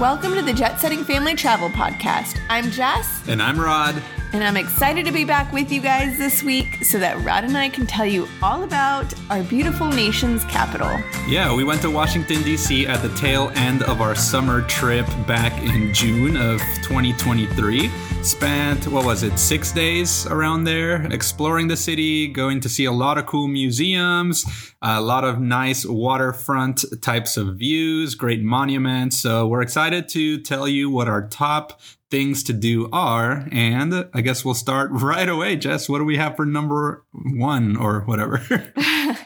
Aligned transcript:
Welcome 0.00 0.34
to 0.34 0.42
the 0.42 0.52
Jet 0.52 0.78
Setting 0.78 1.04
Family 1.04 1.34
Travel 1.34 1.70
Podcast. 1.70 2.38
I'm 2.50 2.70
Jess, 2.70 3.26
And 3.28 3.42
I'm 3.42 3.58
Rod. 3.58 3.94
And 4.32 4.42
I'm 4.42 4.56
excited 4.56 5.04
to 5.06 5.12
be 5.12 5.24
back 5.24 5.52
with 5.52 5.70
you 5.70 5.80
guys 5.80 6.18
this 6.18 6.42
week 6.42 6.84
so 6.84 6.98
that 6.98 7.22
Rod 7.24 7.44
and 7.44 7.56
I 7.56 7.68
can 7.68 7.86
tell 7.86 8.06
you 8.06 8.28
all 8.42 8.64
about 8.64 9.12
our 9.30 9.42
beautiful 9.42 9.88
nation's 9.88 10.44
capital. 10.44 10.98
Yeah, 11.26 11.54
we 11.54 11.64
went 11.64 11.82
to 11.82 11.90
Washington, 11.90 12.42
D.C. 12.42 12.86
at 12.86 13.02
the 13.02 13.14
tail 13.16 13.52
end 13.54 13.82
of 13.84 14.00
our 14.00 14.14
summer 14.14 14.62
trip 14.62 15.06
back 15.26 15.52
in 15.62 15.92
June 15.94 16.36
of 16.36 16.60
2023. 16.82 17.90
Spent, 18.22 18.88
what 18.88 19.04
was 19.04 19.22
it, 19.22 19.38
six 19.38 19.72
days 19.72 20.26
around 20.26 20.64
there, 20.64 21.06
exploring 21.12 21.68
the 21.68 21.76
city, 21.76 22.26
going 22.26 22.60
to 22.60 22.68
see 22.68 22.86
a 22.86 22.92
lot 22.92 23.18
of 23.18 23.26
cool 23.26 23.46
museums, 23.46 24.44
a 24.82 25.00
lot 25.00 25.24
of 25.24 25.40
nice 25.40 25.86
waterfront 25.86 26.84
types 27.02 27.36
of 27.36 27.56
views, 27.56 28.14
great 28.14 28.42
monuments. 28.42 29.16
So 29.16 29.46
we're 29.46 29.62
excited 29.62 30.08
to 30.10 30.40
tell 30.40 30.66
you 30.66 30.90
what 30.90 31.06
our 31.08 31.28
top 31.28 31.80
things 32.10 32.42
to 32.44 32.52
do 32.52 32.88
are. 32.92 33.48
And 33.50 34.08
I 34.14 34.20
guess 34.20 34.44
we'll 34.44 34.54
start 34.54 34.90
right 34.92 35.28
away. 35.28 35.56
Jess, 35.56 35.88
what 35.88 35.98
do 35.98 36.04
we 36.04 36.16
have 36.16 36.36
for 36.36 36.46
number 36.46 37.04
one 37.12 37.76
or 37.76 38.00
whatever? 38.00 38.42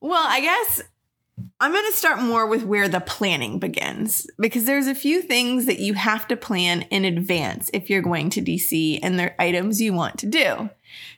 Well, 0.00 0.24
I 0.26 0.40
guess 0.40 0.82
I'm 1.60 1.72
going 1.72 1.86
to 1.86 1.96
start 1.96 2.20
more 2.20 2.46
with 2.46 2.64
where 2.64 2.88
the 2.88 3.00
planning 3.00 3.58
begins 3.58 4.26
because 4.38 4.64
there's 4.64 4.86
a 4.86 4.94
few 4.94 5.22
things 5.22 5.66
that 5.66 5.78
you 5.78 5.94
have 5.94 6.28
to 6.28 6.36
plan 6.36 6.82
in 6.82 7.04
advance 7.04 7.70
if 7.72 7.88
you're 7.88 8.02
going 8.02 8.30
to 8.30 8.42
DC 8.42 8.98
and 9.02 9.18
they're 9.18 9.34
items 9.38 9.80
you 9.80 9.92
want 9.92 10.18
to 10.18 10.26
do. 10.26 10.70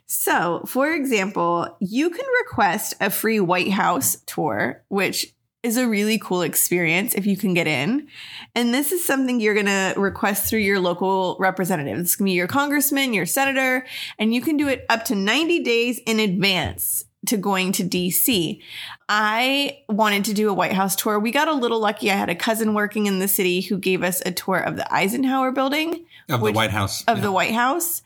So, 0.05 0.63
for 0.67 0.93
example, 0.93 1.75
you 1.79 2.09
can 2.09 2.25
request 2.43 2.95
a 3.01 3.09
free 3.09 3.39
White 3.39 3.71
House 3.71 4.17
tour, 4.25 4.83
which 4.87 5.34
is 5.65 5.77
a 5.77 5.87
really 5.87 6.17
cool 6.19 6.43
experience 6.43 7.15
if 7.15 7.25
you 7.25 7.35
can 7.35 7.53
get 7.53 7.67
in. 7.67 8.07
And 8.53 8.73
this 8.73 8.91
is 8.91 9.03
something 9.03 9.39
you're 9.39 9.53
going 9.55 9.65
to 9.65 9.93
request 9.97 10.47
through 10.49 10.59
your 10.59 10.79
local 10.79 11.35
representative. 11.39 11.97
It's 11.99 12.15
going 12.15 12.27
to 12.27 12.31
be 12.31 12.35
your 12.35 12.47
congressman, 12.47 13.13
your 13.13 13.25
senator, 13.25 13.85
and 14.19 14.33
you 14.33 14.41
can 14.41 14.57
do 14.57 14.67
it 14.67 14.85
up 14.89 15.03
to 15.05 15.15
90 15.15 15.63
days 15.63 15.99
in 16.05 16.19
advance 16.19 17.03
to 17.25 17.37
going 17.37 17.71
to 17.71 17.83
DC. 17.83 18.61
I 19.09 19.79
wanted 19.89 20.25
to 20.25 20.33
do 20.33 20.49
a 20.49 20.53
White 20.53 20.73
House 20.73 20.95
tour. 20.95 21.19
We 21.19 21.31
got 21.31 21.47
a 21.47 21.53
little 21.53 21.79
lucky. 21.79 22.11
I 22.11 22.15
had 22.15 22.29
a 22.29 22.35
cousin 22.35 22.73
working 22.75 23.07
in 23.07 23.17
the 23.19 23.27
city 23.27 23.61
who 23.61 23.77
gave 23.79 24.03
us 24.03 24.21
a 24.25 24.31
tour 24.31 24.57
of 24.59 24.75
the 24.75 24.91
Eisenhower 24.93 25.51
building 25.51 26.05
of 26.29 26.41
Which- 26.41 26.53
the 26.53 26.57
White 26.57 26.71
House. 26.71 27.03
of 27.07 27.17
Yeah. 27.17 27.23
the 27.23 27.31
White 27.31 27.53
House. 27.53 28.03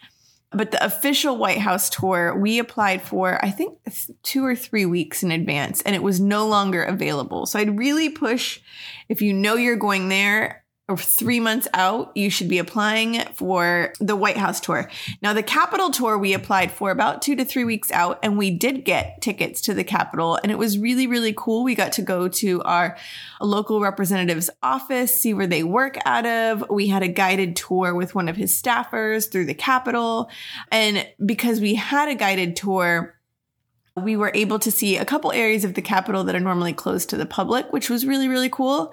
But 0.51 0.71
the 0.71 0.83
official 0.83 1.37
White 1.37 1.59
House 1.59 1.89
tour, 1.89 2.35
we 2.35 2.57
applied 2.57 3.03
for, 3.03 3.43
I 3.43 3.51
think, 3.51 3.77
two 4.23 4.43
or 4.43 4.55
three 4.55 4.85
weeks 4.85 5.21
in 5.21 5.31
advance, 5.31 5.81
and 5.83 5.95
it 5.95 6.01
was 6.01 6.19
no 6.19 6.47
longer 6.47 6.83
available. 6.83 7.45
So 7.45 7.59
I'd 7.59 7.77
really 7.77 8.09
push 8.09 8.59
if 9.07 9.21
you 9.21 9.31
know 9.31 9.55
you're 9.55 9.75
going 9.75 10.09
there 10.09 10.63
three 10.97 11.39
months 11.39 11.67
out, 11.73 12.11
you 12.15 12.29
should 12.29 12.49
be 12.49 12.59
applying 12.59 13.21
for 13.33 13.93
the 13.99 14.15
White 14.15 14.37
House 14.37 14.59
tour. 14.59 14.89
Now, 15.21 15.33
the 15.33 15.43
Capitol 15.43 15.91
tour 15.91 16.17
we 16.17 16.33
applied 16.33 16.71
for 16.71 16.91
about 16.91 17.21
two 17.21 17.35
to 17.35 17.45
three 17.45 17.63
weeks 17.63 17.91
out, 17.91 18.19
and 18.23 18.37
we 18.37 18.51
did 18.51 18.85
get 18.85 19.21
tickets 19.21 19.61
to 19.61 19.73
the 19.73 19.83
Capitol, 19.83 20.39
and 20.41 20.51
it 20.51 20.57
was 20.57 20.77
really, 20.79 21.07
really 21.07 21.33
cool. 21.35 21.63
We 21.63 21.75
got 21.75 21.93
to 21.93 22.01
go 22.01 22.27
to 22.27 22.61
our 22.63 22.97
local 23.41 23.79
representative's 23.79 24.49
office, 24.61 25.19
see 25.19 25.33
where 25.33 25.47
they 25.47 25.63
work 25.63 25.97
out 26.05 26.25
of. 26.25 26.69
We 26.69 26.87
had 26.87 27.03
a 27.03 27.07
guided 27.07 27.55
tour 27.55 27.93
with 27.93 28.15
one 28.15 28.29
of 28.29 28.35
his 28.35 28.53
staffers 28.53 29.29
through 29.31 29.45
the 29.45 29.53
Capitol. 29.53 30.29
And 30.71 31.07
because 31.25 31.59
we 31.59 31.75
had 31.75 32.09
a 32.09 32.15
guided 32.15 32.55
tour, 32.55 33.18
we 34.03 34.15
were 34.15 34.31
able 34.33 34.59
to 34.59 34.71
see 34.71 34.97
a 34.97 35.05
couple 35.05 35.31
areas 35.31 35.63
of 35.63 35.73
the 35.73 35.81
Capitol 35.81 36.23
that 36.23 36.35
are 36.35 36.39
normally 36.39 36.73
closed 36.73 37.09
to 37.09 37.17
the 37.17 37.25
public, 37.25 37.71
which 37.71 37.89
was 37.89 38.05
really, 38.05 38.27
really 38.27 38.49
cool. 38.49 38.91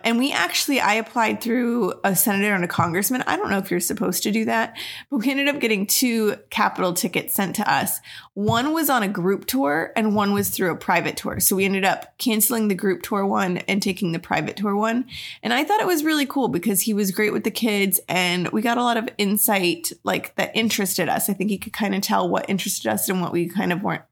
And 0.00 0.16
we 0.16 0.32
actually, 0.32 0.78
I 0.80 0.94
applied 0.94 1.40
through 1.40 1.94
a 2.04 2.14
senator 2.14 2.54
and 2.54 2.62
a 2.62 2.68
congressman. 2.68 3.24
I 3.26 3.36
don't 3.36 3.50
know 3.50 3.58
if 3.58 3.70
you're 3.70 3.80
supposed 3.80 4.22
to 4.22 4.30
do 4.30 4.44
that, 4.44 4.76
but 5.10 5.18
we 5.18 5.30
ended 5.30 5.48
up 5.48 5.58
getting 5.58 5.86
two 5.86 6.36
Capitol 6.50 6.92
tickets 6.92 7.34
sent 7.34 7.56
to 7.56 7.68
us. 7.68 7.98
One 8.34 8.72
was 8.72 8.88
on 8.88 9.02
a 9.02 9.08
group 9.08 9.46
tour 9.46 9.92
and 9.96 10.14
one 10.14 10.32
was 10.32 10.50
through 10.50 10.70
a 10.70 10.76
private 10.76 11.16
tour. 11.16 11.40
So 11.40 11.56
we 11.56 11.64
ended 11.64 11.84
up 11.84 12.16
canceling 12.18 12.68
the 12.68 12.76
group 12.76 13.02
tour 13.02 13.26
one 13.26 13.58
and 13.58 13.82
taking 13.82 14.12
the 14.12 14.20
private 14.20 14.56
tour 14.56 14.76
one. 14.76 15.06
And 15.42 15.52
I 15.52 15.64
thought 15.64 15.80
it 15.80 15.86
was 15.86 16.04
really 16.04 16.26
cool 16.26 16.48
because 16.48 16.82
he 16.82 16.94
was 16.94 17.10
great 17.10 17.32
with 17.32 17.42
the 17.42 17.50
kids 17.50 18.00
and 18.08 18.48
we 18.48 18.62
got 18.62 18.78
a 18.78 18.84
lot 18.84 18.96
of 18.96 19.08
insight 19.18 19.90
like 20.04 20.36
that 20.36 20.52
interested 20.54 21.08
us. 21.08 21.28
I 21.28 21.32
think 21.32 21.50
he 21.50 21.58
could 21.58 21.72
kind 21.72 21.96
of 21.96 22.02
tell 22.02 22.28
what 22.28 22.48
interested 22.48 22.88
us 22.88 23.08
and 23.08 23.20
what 23.20 23.32
we 23.32 23.48
kind 23.48 23.72
of 23.72 23.82
weren't 23.82 24.04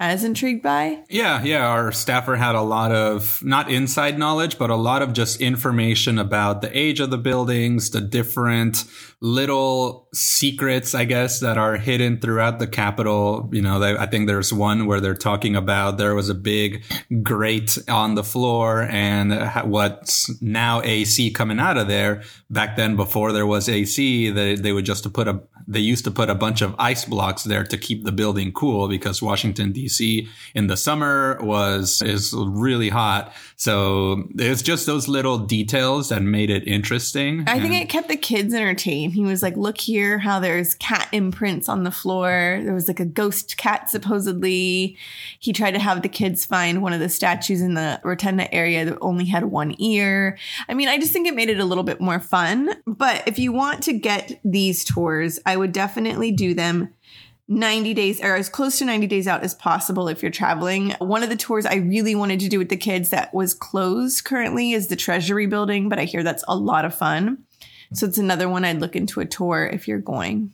as 0.00 0.22
intrigued 0.22 0.62
by. 0.62 1.02
Yeah, 1.08 1.42
yeah. 1.42 1.66
Our 1.66 1.90
staffer 1.90 2.36
had 2.36 2.54
a 2.54 2.62
lot 2.62 2.92
of 2.92 3.42
not 3.42 3.70
inside 3.70 4.18
knowledge, 4.18 4.56
but 4.56 4.70
a 4.70 4.76
lot 4.76 5.02
of 5.02 5.12
just 5.12 5.40
information 5.40 6.18
about 6.18 6.62
the 6.62 6.76
age 6.76 7.00
of 7.00 7.10
the 7.10 7.18
buildings, 7.18 7.90
the 7.90 8.00
different 8.00 8.84
little 9.20 10.08
secrets, 10.14 10.94
I 10.94 11.04
guess, 11.04 11.40
that 11.40 11.58
are 11.58 11.76
hidden 11.76 12.20
throughout 12.20 12.60
the 12.60 12.68
Capitol. 12.68 13.48
You 13.52 13.60
know, 13.60 13.80
they, 13.80 13.96
I 13.96 14.06
think 14.06 14.28
there's 14.28 14.52
one 14.52 14.86
where 14.86 15.00
they're 15.00 15.14
talking 15.14 15.56
about 15.56 15.98
there 15.98 16.14
was 16.14 16.28
a 16.28 16.34
big 16.34 16.84
grate 17.22 17.76
on 17.88 18.14
the 18.14 18.22
floor 18.22 18.82
and 18.82 19.32
what's 19.68 20.40
now 20.40 20.80
AC 20.82 21.32
coming 21.32 21.58
out 21.58 21.76
of 21.76 21.88
there. 21.88 22.22
Back 22.48 22.76
then, 22.76 22.94
before 22.94 23.32
there 23.32 23.46
was 23.46 23.68
AC, 23.68 24.30
they, 24.30 24.54
they 24.54 24.72
would 24.72 24.84
just 24.84 25.12
put 25.12 25.26
a, 25.26 25.40
they 25.70 25.80
used 25.80 26.02
to 26.04 26.10
put 26.10 26.30
a 26.30 26.34
bunch 26.34 26.62
of 26.62 26.74
ice 26.78 27.04
blocks 27.04 27.44
there 27.44 27.62
to 27.62 27.76
keep 27.76 28.04
the 28.04 28.10
building 28.12 28.50
cool 28.52 28.88
because 28.88 29.20
Washington 29.20 29.72
DC 29.72 30.26
in 30.54 30.66
the 30.66 30.76
summer 30.76 31.38
was 31.42 32.00
is 32.00 32.32
really 32.34 32.88
hot. 32.88 33.32
So 33.56 34.24
it's 34.36 34.62
just 34.62 34.86
those 34.86 35.08
little 35.08 35.36
details 35.38 36.08
that 36.08 36.22
made 36.22 36.48
it 36.48 36.66
interesting. 36.66 37.44
I 37.46 37.60
think 37.60 37.74
And- 37.74 37.82
it 37.82 37.88
kept 37.90 38.08
the 38.08 38.16
kids 38.16 38.54
entertained. 38.54 39.12
He 39.12 39.22
was 39.22 39.42
like, 39.42 39.56
look 39.56 39.78
here, 39.78 40.18
how 40.18 40.40
there's 40.40 40.74
cat 40.74 41.08
imprints 41.12 41.68
on 41.68 41.82
the 41.84 41.90
floor. 41.90 42.60
There 42.64 42.72
was 42.72 42.88
like 42.88 43.00
a 43.00 43.04
ghost 43.04 43.56
cat, 43.58 43.90
supposedly. 43.90 44.96
He 45.38 45.52
tried 45.52 45.72
to 45.72 45.78
have 45.80 46.02
the 46.02 46.08
kids 46.08 46.46
find 46.46 46.82
one 46.82 46.92
of 46.94 47.00
the 47.00 47.08
statues 47.08 47.60
in 47.60 47.74
the 47.74 48.00
rotunda 48.04 48.52
area 48.54 48.84
that 48.86 48.98
only 49.00 49.26
had 49.26 49.44
one 49.46 49.74
ear. 49.78 50.38
I 50.68 50.74
mean, 50.74 50.88
I 50.88 50.98
just 50.98 51.12
think 51.12 51.26
it 51.28 51.34
made 51.34 51.50
it 51.50 51.60
a 51.60 51.64
little 51.64 51.84
bit 51.84 52.00
more 52.00 52.20
fun. 52.20 52.70
But 52.86 53.26
if 53.26 53.38
you 53.38 53.52
want 53.52 53.82
to 53.84 53.92
get 53.92 54.40
these 54.44 54.84
tours, 54.84 55.38
I 55.44 55.57
would 55.58 55.72
definitely 55.72 56.32
do 56.32 56.54
them 56.54 56.94
90 57.48 57.94
days 57.94 58.20
or 58.22 58.36
as 58.36 58.48
close 58.48 58.78
to 58.78 58.84
90 58.84 59.06
days 59.06 59.26
out 59.26 59.42
as 59.42 59.54
possible 59.54 60.08
if 60.08 60.22
you're 60.22 60.30
traveling. 60.30 60.90
One 60.98 61.22
of 61.22 61.30
the 61.30 61.36
tours 61.36 61.64
I 61.64 61.76
really 61.76 62.14
wanted 62.14 62.40
to 62.40 62.48
do 62.48 62.58
with 62.58 62.68
the 62.68 62.76
kids 62.76 63.10
that 63.10 63.32
was 63.32 63.54
closed 63.54 64.24
currently 64.24 64.72
is 64.72 64.88
the 64.88 64.96
Treasury 64.96 65.46
building, 65.46 65.88
but 65.88 65.98
I 65.98 66.04
hear 66.04 66.22
that's 66.22 66.44
a 66.46 66.56
lot 66.56 66.84
of 66.84 66.94
fun. 66.94 67.44
So 67.94 68.06
it's 68.06 68.18
another 68.18 68.48
one 68.48 68.64
I'd 68.64 68.80
look 68.80 68.96
into 68.96 69.20
a 69.20 69.26
tour 69.26 69.66
if 69.72 69.88
you're 69.88 69.98
going. 69.98 70.52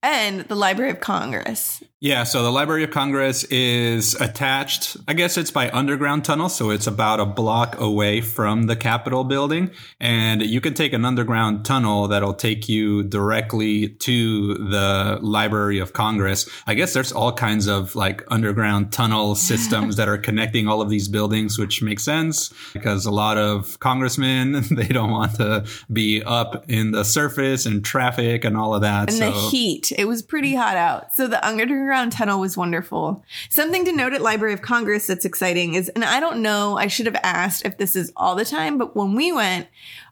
And 0.00 0.42
the 0.42 0.54
Library 0.54 0.92
of 0.92 1.00
Congress. 1.00 1.82
Yeah, 2.00 2.22
so 2.22 2.44
the 2.44 2.52
Library 2.52 2.84
of 2.84 2.92
Congress 2.92 3.42
is 3.44 4.14
attached. 4.14 4.96
I 5.08 5.14
guess 5.14 5.36
it's 5.36 5.50
by 5.50 5.68
underground 5.70 6.24
tunnel, 6.24 6.48
so 6.48 6.70
it's 6.70 6.86
about 6.86 7.18
a 7.18 7.26
block 7.26 7.80
away 7.80 8.20
from 8.20 8.66
the 8.66 8.76
Capitol 8.76 9.24
building. 9.24 9.72
And 9.98 10.40
you 10.40 10.60
can 10.60 10.74
take 10.74 10.92
an 10.92 11.04
underground 11.04 11.64
tunnel 11.64 12.06
that'll 12.06 12.34
take 12.34 12.68
you 12.68 13.02
directly 13.02 13.88
to 13.88 14.54
the 14.54 15.18
Library 15.20 15.80
of 15.80 15.92
Congress. 15.92 16.48
I 16.68 16.74
guess 16.74 16.92
there's 16.92 17.10
all 17.10 17.32
kinds 17.32 17.66
of 17.66 17.96
like 17.96 18.22
underground 18.28 18.92
tunnel 18.92 19.34
systems 19.48 19.96
that 19.96 20.08
are 20.08 20.18
connecting 20.18 20.68
all 20.68 20.80
of 20.80 20.90
these 20.90 21.08
buildings, 21.08 21.58
which 21.58 21.82
makes 21.82 22.04
sense 22.04 22.54
because 22.74 23.06
a 23.06 23.10
lot 23.10 23.38
of 23.38 23.80
congressmen, 23.80 24.52
they 24.70 24.86
don't 24.86 25.10
want 25.10 25.34
to 25.38 25.66
be 25.92 26.22
up 26.22 26.64
in 26.70 26.92
the 26.92 27.04
surface 27.04 27.66
and 27.66 27.84
traffic 27.84 28.44
and 28.44 28.56
all 28.56 28.72
of 28.72 28.82
that. 28.82 29.08
And 29.08 29.18
so 29.18 29.32
the 29.32 29.48
heat. 29.50 29.90
It 29.98 30.04
was 30.04 30.22
pretty 30.22 30.54
hot 30.54 30.76
out. 30.76 31.12
So 31.16 31.26
the 31.26 31.44
underground 31.44 31.87
tunnel 32.10 32.40
was 32.40 32.56
wonderful. 32.56 33.24
Something 33.48 33.84
to 33.84 33.92
note 33.92 34.12
at 34.12 34.22
Library 34.22 34.54
of 34.54 34.62
Congress 34.62 35.06
that's 35.06 35.24
exciting 35.24 35.74
is, 35.74 35.88
and 35.90 36.04
I 36.04 36.20
don't 36.20 36.42
know, 36.42 36.76
I 36.76 36.86
should 36.88 37.06
have 37.06 37.20
asked 37.22 37.64
if 37.64 37.78
this 37.78 37.96
is 37.96 38.12
all 38.16 38.34
the 38.34 38.44
time, 38.44 38.78
but 38.78 38.96
when 38.96 39.14
we 39.14 39.32
went, 39.32 39.68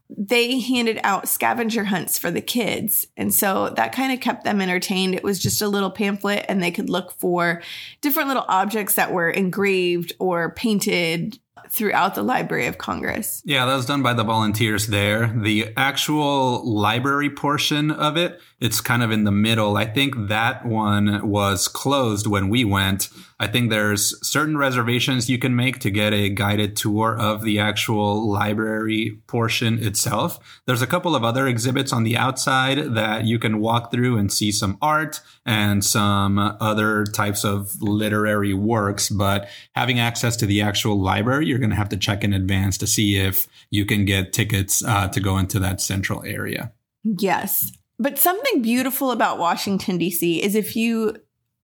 they 0.09 0.61
handed 0.61 1.01
out 1.03 1.29
scavenger 1.29 1.85
hunts 1.85 2.17
for 2.17 2.31
the 2.31 2.41
kids. 2.41 3.07
And 3.17 3.35
so 3.35 3.71
that 3.71 3.93
kind 3.93 4.13
of 4.13 4.21
kept 4.21 4.45
them 4.45 4.61
entertained. 4.61 5.15
It 5.15 5.25
was 5.25 5.41
just 5.41 5.61
a 5.61 5.69
little 5.69 5.91
pamphlet 5.91 6.47
and 6.49 6.63
they 6.63 6.71
could 6.71 6.89
look 6.89 7.11
for 7.13 7.63
different 8.01 8.29
little 8.29 8.45
objects 8.49 8.95
that 8.95 9.13
were 9.13 9.31
engraved 9.31 10.13
or 10.19 10.53
painted 10.53 11.39
throughout 11.69 12.15
the 12.15 12.23
Library 12.23 12.67
of 12.67 12.79
Congress. 12.79 13.43
Yeah, 13.45 13.67
that 13.67 13.75
was 13.75 13.87
done 13.87 14.03
by 14.03 14.15
the 14.15 14.25
volunteers 14.25 14.87
there. 14.87 15.29
The 15.29 15.73
actual 15.77 16.65
library 16.65 17.31
portion 17.31 17.91
of 17.91 18.17
it, 18.17 18.41
it's 18.61 18.81
kind 18.81 19.03
of 19.03 19.11
in 19.11 19.25
the 19.25 19.33
middle. 19.33 19.77
I 19.77 19.85
think 19.85 20.29
that 20.29 20.65
one 20.65 21.29
was 21.29 21.69
closed 21.69 22.27
when 22.27 22.49
we 22.49 22.65
went. 22.65 23.09
I 23.39 23.47
think 23.47 23.69
there's 23.69 24.27
certain 24.27 24.57
reservations 24.57 25.29
you 25.29 25.39
can 25.39 25.55
make 25.55 25.79
to 25.81 25.91
get 25.91 26.15
a 26.15 26.31
guided 26.31 26.75
tour 26.75 27.19
of 27.19 27.43
the 27.43 27.59
actual 27.59 28.31
library 28.31 29.19
portion 29.27 29.85
itself. 29.85 30.39
There's 30.65 30.81
a 30.81 30.87
couple 30.87 31.15
of 31.15 31.23
other 31.23 31.47
exhibits 31.47 31.93
on 31.93 32.05
the 32.05 32.17
outside 32.17 32.95
that 32.95 33.25
you 33.25 33.39
can 33.39 33.61
walk 33.61 33.93
through 33.93 34.17
and 34.17 34.33
see 34.33 34.51
some 34.53 34.79
art 34.81 35.21
and 35.45 35.85
some 35.85 36.39
other 36.39 37.05
types 37.05 37.45
of 37.45 37.83
literary 37.83 38.55
works, 38.55 39.11
but 39.11 39.49
having 39.75 39.99
access 40.01 40.35
to 40.37 40.47
the 40.47 40.63
actual 40.63 40.99
library, 40.99 41.46
you're 41.47 41.59
going 41.59 41.71
to 41.71 41.77
have 41.77 41.89
to 41.91 41.97
check 41.97 42.25
in 42.25 42.33
advance 42.33 42.79
to 42.79 42.87
see 42.87 43.17
if 43.17 43.47
you 43.71 43.85
can 43.85 44.05
get 44.05 44.33
tickets 44.33 44.85
uh, 44.85 45.09
to 45.09 45.21
go 45.21 45.39
into 45.39 45.59
that 45.61 45.81
central 45.81 46.25
area. 46.25 46.73
Yes. 47.05 47.73
But 47.99 48.19
something 48.19 48.63
beautiful 48.63 49.11
about 49.11 49.39
Washington, 49.39 49.99
D.C. 49.99 50.43
is 50.43 50.55
if 50.55 50.77
you 50.77 51.17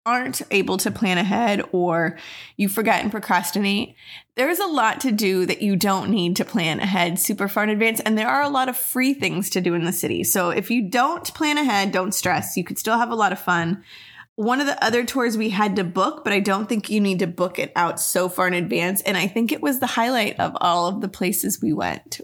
aren't 0.08 0.40
able 0.50 0.78
to 0.78 0.90
plan 0.90 1.18
ahead 1.18 1.62
or 1.70 2.16
you 2.56 2.68
forget 2.68 3.02
and 3.02 3.10
procrastinate, 3.10 3.94
there's 4.36 4.58
a 4.58 4.66
lot 4.66 5.00
to 5.00 5.12
do 5.12 5.44
that 5.44 5.60
you 5.60 5.76
don't 5.76 6.10
need 6.10 6.34
to 6.36 6.44
plan 6.44 6.80
ahead 6.80 7.18
super 7.18 7.46
far 7.46 7.64
in 7.64 7.70
advance. 7.70 8.00
And 8.00 8.16
there 8.16 8.28
are 8.28 8.42
a 8.42 8.48
lot 8.48 8.70
of 8.70 8.76
free 8.76 9.12
things 9.12 9.50
to 9.50 9.60
do 9.60 9.74
in 9.74 9.84
the 9.84 9.92
city. 9.92 10.24
So 10.24 10.50
if 10.50 10.70
you 10.70 10.88
don't 10.88 11.32
plan 11.34 11.58
ahead, 11.58 11.92
don't 11.92 12.14
stress. 12.14 12.56
You 12.56 12.64
could 12.64 12.78
still 12.78 12.96
have 12.96 13.10
a 13.10 13.16
lot 13.16 13.32
of 13.32 13.38
fun. 13.38 13.84
One 14.38 14.60
of 14.60 14.68
the 14.68 14.84
other 14.84 15.04
tours 15.04 15.36
we 15.36 15.48
had 15.48 15.74
to 15.76 15.82
book, 15.82 16.22
but 16.22 16.32
I 16.32 16.38
don't 16.38 16.68
think 16.68 16.88
you 16.88 17.00
need 17.00 17.18
to 17.18 17.26
book 17.26 17.58
it 17.58 17.72
out 17.74 17.98
so 17.98 18.28
far 18.28 18.46
in 18.46 18.54
advance. 18.54 19.02
And 19.02 19.16
I 19.16 19.26
think 19.26 19.50
it 19.50 19.60
was 19.60 19.80
the 19.80 19.88
highlight 19.88 20.38
of 20.38 20.56
all 20.60 20.86
of 20.86 21.00
the 21.00 21.08
places 21.08 21.60
we 21.60 21.72
went. 21.72 22.20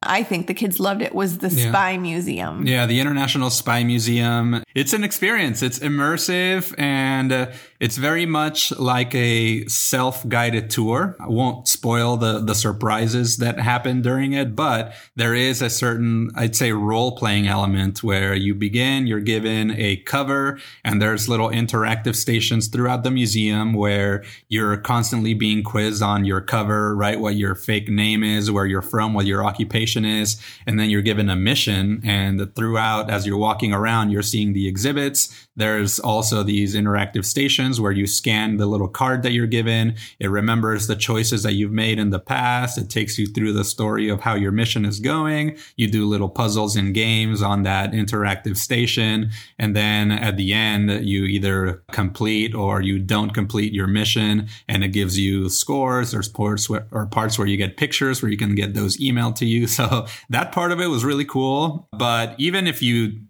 I 0.00 0.22
think 0.22 0.46
the 0.46 0.54
kids 0.54 0.78
loved 0.78 1.02
it 1.02 1.12
was 1.12 1.38
the 1.38 1.48
yeah. 1.48 1.70
Spy 1.70 1.98
Museum. 1.98 2.64
Yeah, 2.64 2.86
the 2.86 3.00
International 3.00 3.50
Spy 3.50 3.82
Museum. 3.82 4.62
It's 4.76 4.92
an 4.92 5.02
experience. 5.02 5.60
It's 5.60 5.80
immersive 5.80 6.72
and 6.78 7.32
uh, 7.32 7.50
it's 7.80 7.96
very 7.96 8.26
much 8.26 8.72
like 8.78 9.14
a 9.14 9.64
self-guided 9.66 10.68
tour. 10.68 11.16
I 11.20 11.28
won't 11.28 11.68
spoil 11.68 12.16
the 12.16 12.40
the 12.40 12.54
surprises 12.54 13.36
that 13.36 13.60
happen 13.60 14.02
during 14.02 14.32
it, 14.32 14.56
but 14.56 14.94
there 15.14 15.34
is 15.34 15.62
a 15.62 15.70
certain 15.70 16.30
I'd 16.34 16.56
say 16.56 16.72
role-playing 16.72 17.46
element 17.46 18.02
where 18.02 18.34
you 18.34 18.54
begin, 18.54 19.06
you're 19.06 19.20
given 19.20 19.70
a 19.72 19.96
cover 19.98 20.58
and 20.84 21.00
there's 21.00 21.28
little 21.28 21.50
interactive 21.50 22.16
stations 22.16 22.66
throughout 22.66 23.04
the 23.04 23.10
museum 23.10 23.74
where 23.74 24.24
you're 24.48 24.76
constantly 24.78 25.34
being 25.34 25.62
quizzed 25.62 26.02
on 26.02 26.24
your 26.24 26.40
cover, 26.40 26.96
right? 26.96 27.20
What 27.20 27.36
your 27.36 27.54
fake 27.54 27.88
name 27.88 28.24
is, 28.24 28.50
where 28.50 28.66
you're 28.66 28.82
from, 28.82 29.14
what 29.14 29.26
your 29.26 29.44
occupation 29.44 30.04
is, 30.04 30.40
and 30.66 30.80
then 30.80 30.90
you're 30.90 31.02
given 31.02 31.30
a 31.30 31.36
mission 31.36 32.00
and 32.04 32.54
throughout 32.56 33.08
as 33.08 33.24
you're 33.26 33.38
walking 33.38 33.72
around, 33.72 34.10
you're 34.10 34.22
seeing 34.22 34.52
the 34.52 34.66
exhibits. 34.66 35.46
There's 35.54 36.00
also 36.00 36.42
these 36.42 36.74
interactive 36.74 37.24
stations 37.24 37.67
where 37.80 37.92
you 37.92 38.06
scan 38.06 38.56
the 38.56 38.66
little 38.66 38.88
card 38.88 39.22
that 39.22 39.32
you're 39.32 39.46
given. 39.46 39.94
It 40.18 40.30
remembers 40.30 40.86
the 40.86 40.96
choices 40.96 41.42
that 41.42 41.52
you've 41.52 41.72
made 41.72 41.98
in 41.98 42.10
the 42.10 42.18
past. 42.18 42.78
It 42.78 42.88
takes 42.88 43.18
you 43.18 43.26
through 43.26 43.52
the 43.52 43.64
story 43.64 44.08
of 44.08 44.20
how 44.22 44.34
your 44.34 44.52
mission 44.52 44.84
is 44.84 45.00
going. 45.00 45.58
You 45.76 45.88
do 45.88 46.06
little 46.06 46.28
puzzles 46.28 46.76
and 46.76 46.94
games 46.94 47.42
on 47.42 47.64
that 47.64 47.92
interactive 47.92 48.56
station. 48.56 49.30
And 49.58 49.76
then 49.76 50.10
at 50.10 50.36
the 50.36 50.52
end, 50.52 51.06
you 51.06 51.24
either 51.24 51.82
complete 51.92 52.54
or 52.54 52.80
you 52.80 52.98
don't 52.98 53.30
complete 53.30 53.72
your 53.72 53.86
mission 53.86 54.48
and 54.68 54.82
it 54.82 54.88
gives 54.88 55.18
you 55.18 55.48
scores. 55.48 56.12
There's 56.12 56.28
parts 56.28 56.70
where, 56.70 56.86
or 56.90 57.06
parts 57.06 57.38
where 57.38 57.46
you 57.46 57.56
get 57.56 57.76
pictures 57.76 58.22
where 58.22 58.30
you 58.30 58.38
can 58.38 58.54
get 58.54 58.74
those 58.74 58.96
emailed 58.98 59.36
to 59.36 59.46
you. 59.46 59.66
So 59.78 60.06
that 60.30 60.50
part 60.50 60.72
of 60.72 60.80
it 60.80 60.88
was 60.88 61.04
really 61.04 61.24
cool. 61.24 61.88
But 61.92 62.34
even 62.36 62.66
if 62.66 62.82
you 62.82 63.20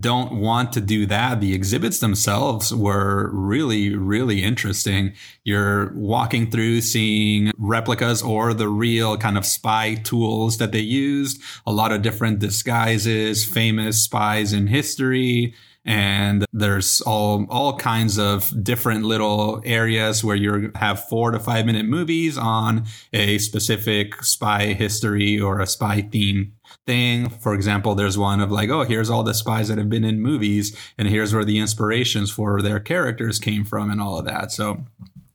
don't 0.00 0.40
want 0.40 0.72
to 0.72 0.80
do 0.80 1.06
that. 1.06 1.40
The 1.40 1.54
exhibits 1.54 2.00
themselves 2.00 2.74
were 2.74 3.30
really, 3.32 3.94
really 3.94 4.42
interesting. 4.42 5.14
You're 5.44 5.92
walking 5.94 6.50
through 6.50 6.80
seeing 6.82 7.52
replicas 7.58 8.22
or 8.22 8.54
the 8.54 8.68
real 8.68 9.16
kind 9.16 9.38
of 9.38 9.46
spy 9.46 9.94
tools 9.94 10.58
that 10.58 10.72
they 10.72 10.80
used, 10.80 11.40
a 11.66 11.72
lot 11.72 11.92
of 11.92 12.02
different 12.02 12.38
disguises, 12.38 13.44
famous 13.44 14.02
spies 14.02 14.52
in 14.52 14.66
history. 14.66 15.54
And 15.86 16.44
there's 16.52 17.00
all, 17.02 17.46
all 17.48 17.76
kinds 17.76 18.18
of 18.18 18.52
different 18.64 19.04
little 19.04 19.62
areas 19.64 20.24
where 20.24 20.34
you 20.34 20.72
have 20.74 21.08
four 21.08 21.30
to 21.30 21.38
five 21.38 21.64
minute 21.64 21.86
movies 21.86 22.36
on 22.36 22.86
a 23.12 23.38
specific 23.38 24.22
spy 24.24 24.72
history 24.72 25.40
or 25.40 25.60
a 25.60 25.66
spy 25.66 26.02
theme 26.02 26.54
thing. 26.86 27.28
For 27.28 27.54
example, 27.54 27.94
there's 27.94 28.18
one 28.18 28.40
of 28.40 28.50
like, 28.50 28.68
oh, 28.68 28.82
here's 28.82 29.10
all 29.10 29.22
the 29.22 29.32
spies 29.32 29.68
that 29.68 29.78
have 29.78 29.88
been 29.88 30.04
in 30.04 30.20
movies, 30.20 30.76
and 30.98 31.06
here's 31.08 31.32
where 31.32 31.44
the 31.44 31.58
inspirations 31.58 32.32
for 32.32 32.60
their 32.60 32.80
characters 32.80 33.38
came 33.38 33.64
from, 33.64 33.90
and 33.90 34.00
all 34.00 34.18
of 34.18 34.24
that. 34.26 34.50
So 34.50 34.84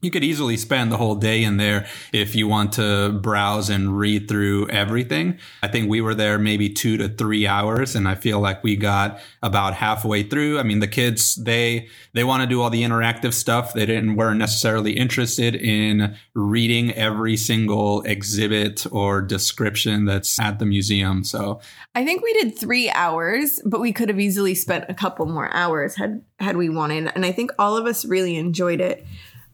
you 0.01 0.09
could 0.09 0.24
easily 0.24 0.57
spend 0.57 0.92
the 0.92 0.98
whole 0.98 1.15
day 1.15 1.44
in 1.44 1.57
there 1.57 1.86
if 2.12 2.36
you 2.36 2.48
want 2.48 2.74
to 2.74 3.12
browse 3.21 3.69
and 3.69 3.98
read 3.98 4.27
through 4.27 4.68
everything. 4.69 5.38
I 5.62 5.68
think 5.68 5.89
we 5.89 6.01
were 6.01 6.15
there 6.15 6.39
maybe 6.39 6.69
two 6.69 6.98
to 6.98 7.07
three 7.07 7.45
hours 7.45 7.95
and 7.95 8.07
I 8.07 8.15
feel 8.15 8.39
like 8.39 8.63
we 8.63 8.75
got 8.75 9.19
about 9.44 9.75
halfway 9.75 10.24
through. 10.24 10.59
I 10.59 10.63
mean, 10.63 10.80
the 10.80 10.88
kids, 10.88 11.36
they, 11.36 11.88
they 12.13 12.24
want 12.24 12.42
to 12.42 12.50
do 12.50 12.62
all 12.62 12.71
the 12.71 12.81
interactive 12.81 13.33
stuff. 13.33 13.74
They 13.74 13.86
didn't, 13.86 14.15
weren't 14.15 14.39
necessarily 14.39 14.94
interested 14.94 15.56
in 15.56 16.15
reading 16.33 16.92
every 16.94 17.38
single 17.38 18.01
exhibit 18.01 18.86
or 18.92 19.21
description 19.21 20.06
that's 20.06 20.39
at 20.39 20.57
the 20.57 20.65
museum. 20.65 21.24
So 21.24 21.62
I 21.94 22.03
think 22.03 22.24
we 22.24 22.33
did 22.33 22.57
three 22.57 22.89
hours, 22.89 23.62
but 23.65 23.80
we 23.80 23.94
could 23.94 24.09
have 24.09 24.19
easily 24.19 24.56
spent 24.56 24.86
a 24.89 24.95
couple 24.95 25.27
more 25.27 25.53
hours 25.53 25.95
had, 25.95 26.24
had 26.39 26.57
we 26.57 26.69
wanted. 26.69 27.12
And 27.13 27.24
I 27.24 27.31
think 27.31 27.51
all 27.59 27.77
of 27.77 27.86
us 27.86 28.03
really 28.03 28.36
enjoyed 28.36 28.81
it. 28.81 29.06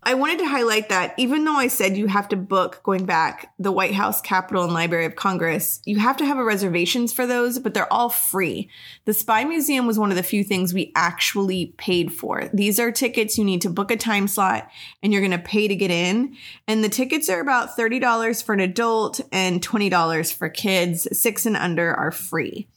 I 0.03 0.13
wanted 0.13 0.39
to 0.39 0.47
highlight 0.47 0.89
that 0.89 1.13
even 1.17 1.43
though 1.43 1.55
I 1.55 1.67
said 1.67 1.97
you 1.97 2.07
have 2.07 2.29
to 2.29 2.35
book 2.37 2.81
going 2.83 3.05
back 3.05 3.53
the 3.59 3.71
White 3.71 3.93
House, 3.93 4.21
Capitol, 4.21 4.63
and 4.63 4.73
Library 4.73 5.05
of 5.05 5.15
Congress, 5.15 5.81
you 5.85 5.99
have 5.99 6.17
to 6.17 6.25
have 6.25 6.37
reservations 6.37 7.11
for 7.11 7.27
those, 7.27 7.59
but 7.59 7.73
they're 7.73 7.91
all 7.91 8.09
free. 8.09 8.69
The 9.05 9.13
Spy 9.13 9.43
Museum 9.43 9.85
was 9.85 9.99
one 9.99 10.11
of 10.11 10.15
the 10.15 10.23
few 10.23 10.43
things 10.43 10.73
we 10.73 10.91
actually 10.95 11.73
paid 11.77 12.13
for. 12.13 12.49
These 12.53 12.79
are 12.79 12.91
tickets 12.91 13.37
you 13.37 13.43
need 13.43 13.61
to 13.61 13.69
book 13.69 13.91
a 13.91 13.97
time 13.97 14.27
slot 14.27 14.69
and 15.03 15.11
you're 15.11 15.21
going 15.21 15.31
to 15.31 15.39
pay 15.39 15.67
to 15.67 15.75
get 15.75 15.91
in. 15.91 16.37
And 16.67 16.83
the 16.83 16.89
tickets 16.89 17.27
are 17.29 17.41
about 17.41 17.75
$30 17.75 18.43
for 18.43 18.53
an 18.53 18.59
adult 18.59 19.19
and 19.31 19.61
$20 19.61 20.33
for 20.33 20.47
kids. 20.47 21.07
Six 21.19 21.45
and 21.45 21.57
under 21.57 21.93
are 21.93 22.11
free. 22.11 22.67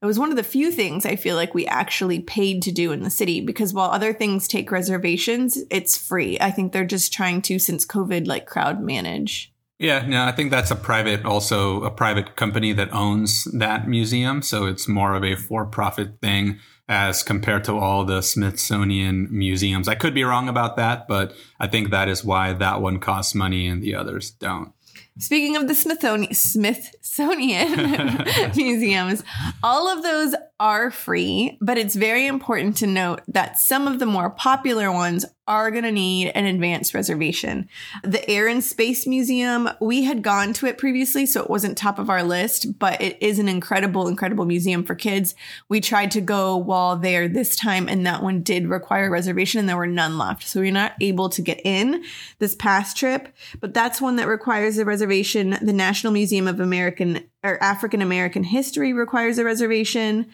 It 0.00 0.06
was 0.06 0.18
one 0.18 0.30
of 0.30 0.36
the 0.36 0.44
few 0.44 0.70
things 0.70 1.04
I 1.04 1.16
feel 1.16 1.34
like 1.34 1.54
we 1.54 1.66
actually 1.66 2.20
paid 2.20 2.62
to 2.62 2.72
do 2.72 2.92
in 2.92 3.02
the 3.02 3.10
city 3.10 3.40
because 3.40 3.74
while 3.74 3.90
other 3.90 4.12
things 4.12 4.46
take 4.46 4.70
reservations, 4.70 5.58
it's 5.70 5.96
free. 5.96 6.38
I 6.40 6.52
think 6.52 6.72
they're 6.72 6.84
just 6.84 7.12
trying 7.12 7.42
to, 7.42 7.58
since 7.58 7.84
COVID, 7.84 8.28
like 8.28 8.46
crowd 8.46 8.80
manage. 8.80 9.52
Yeah, 9.80 10.04
no, 10.06 10.24
I 10.24 10.32
think 10.32 10.50
that's 10.50 10.70
a 10.70 10.76
private, 10.76 11.24
also 11.24 11.82
a 11.82 11.90
private 11.90 12.36
company 12.36 12.72
that 12.72 12.92
owns 12.92 13.44
that 13.44 13.88
museum. 13.88 14.42
So 14.42 14.66
it's 14.66 14.88
more 14.88 15.14
of 15.14 15.24
a 15.24 15.34
for 15.34 15.64
profit 15.66 16.20
thing 16.20 16.58
as 16.88 17.22
compared 17.22 17.64
to 17.64 17.76
all 17.76 18.04
the 18.04 18.22
Smithsonian 18.22 19.28
museums. 19.30 19.88
I 19.88 19.94
could 19.94 20.14
be 20.14 20.24
wrong 20.24 20.48
about 20.48 20.76
that, 20.76 21.06
but 21.06 21.32
I 21.60 21.66
think 21.66 21.90
that 21.90 22.08
is 22.08 22.24
why 22.24 22.52
that 22.54 22.80
one 22.80 22.98
costs 22.98 23.34
money 23.34 23.68
and 23.68 23.82
the 23.82 23.94
others 23.94 24.30
don't. 24.30 24.72
Speaking 25.18 25.56
of 25.56 25.66
the 25.66 25.74
Smithsonian, 25.74 26.32
Smithsonian 26.32 28.24
museums, 28.56 29.24
all 29.62 29.88
of 29.88 30.02
those 30.02 30.34
are 30.60 30.90
free, 30.90 31.56
but 31.60 31.78
it's 31.78 31.94
very 31.94 32.26
important 32.26 32.76
to 32.78 32.86
note 32.86 33.20
that 33.28 33.58
some 33.58 33.86
of 33.86 33.98
the 33.98 34.06
more 34.06 34.30
popular 34.30 34.90
ones 34.90 35.24
are 35.48 35.70
going 35.70 35.84
to 35.84 35.90
need 35.90 36.28
an 36.34 36.44
advanced 36.44 36.92
reservation. 36.92 37.66
The 38.04 38.28
Air 38.28 38.48
and 38.48 38.62
Space 38.62 39.06
Museum, 39.06 39.70
we 39.80 40.04
had 40.04 40.22
gone 40.22 40.52
to 40.54 40.66
it 40.66 40.76
previously, 40.76 41.24
so 41.24 41.42
it 41.42 41.48
wasn't 41.48 41.78
top 41.78 41.98
of 41.98 42.10
our 42.10 42.22
list, 42.22 42.78
but 42.78 43.00
it 43.00 43.16
is 43.22 43.38
an 43.38 43.48
incredible, 43.48 44.08
incredible 44.08 44.44
museum 44.44 44.84
for 44.84 44.94
kids. 44.94 45.34
We 45.68 45.80
tried 45.80 46.10
to 46.10 46.20
go 46.20 46.56
while 46.56 46.96
there 46.96 47.28
this 47.28 47.56
time, 47.56 47.88
and 47.88 48.06
that 48.06 48.22
one 48.22 48.42
did 48.42 48.68
require 48.68 49.06
a 49.06 49.10
reservation, 49.10 49.58
and 49.58 49.68
there 49.68 49.76
were 49.76 49.86
none 49.86 50.18
left. 50.18 50.46
So 50.46 50.60
we 50.60 50.68
are 50.68 50.72
not 50.72 50.92
able 51.00 51.30
to 51.30 51.40
get 51.40 51.62
in 51.64 52.04
this 52.40 52.54
past 52.54 52.96
trip, 52.96 53.28
but 53.60 53.72
that's 53.72 54.02
one 54.02 54.16
that 54.16 54.28
requires 54.28 54.76
a 54.76 54.84
reservation. 54.84 55.56
The 55.62 55.72
National 55.72 56.12
Museum 56.12 56.46
of 56.46 56.60
American 56.60 57.26
or 57.44 57.62
African 57.62 58.02
American 58.02 58.42
history 58.42 58.92
requires 58.92 59.38
a 59.38 59.44
reservation. 59.44 60.26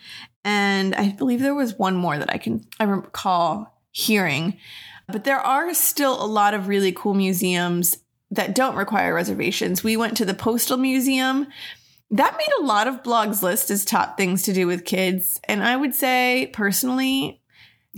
And 0.44 0.94
I 0.94 1.10
believe 1.10 1.40
there 1.40 1.54
was 1.54 1.78
one 1.78 1.96
more 1.96 2.18
that 2.18 2.32
I 2.32 2.38
can 2.38 2.66
I 2.78 2.84
recall 2.84 3.80
hearing. 3.90 4.58
But 5.06 5.24
there 5.24 5.40
are 5.40 5.72
still 5.74 6.22
a 6.22 6.26
lot 6.26 6.54
of 6.54 6.68
really 6.68 6.92
cool 6.92 7.14
museums 7.14 7.98
that 8.30 8.54
don't 8.54 8.76
require 8.76 9.14
reservations. 9.14 9.84
We 9.84 9.96
went 9.96 10.16
to 10.16 10.24
the 10.24 10.34
Postal 10.34 10.76
Museum. 10.76 11.46
That 12.10 12.36
made 12.36 12.50
a 12.60 12.64
lot 12.64 12.86
of 12.86 13.02
blogs 13.02 13.42
list 13.42 13.70
as 13.70 13.84
top 13.84 14.16
things 14.16 14.42
to 14.42 14.52
do 14.52 14.66
with 14.66 14.84
kids. 14.84 15.40
And 15.44 15.62
I 15.62 15.76
would 15.76 15.94
say 15.94 16.50
personally, 16.52 17.40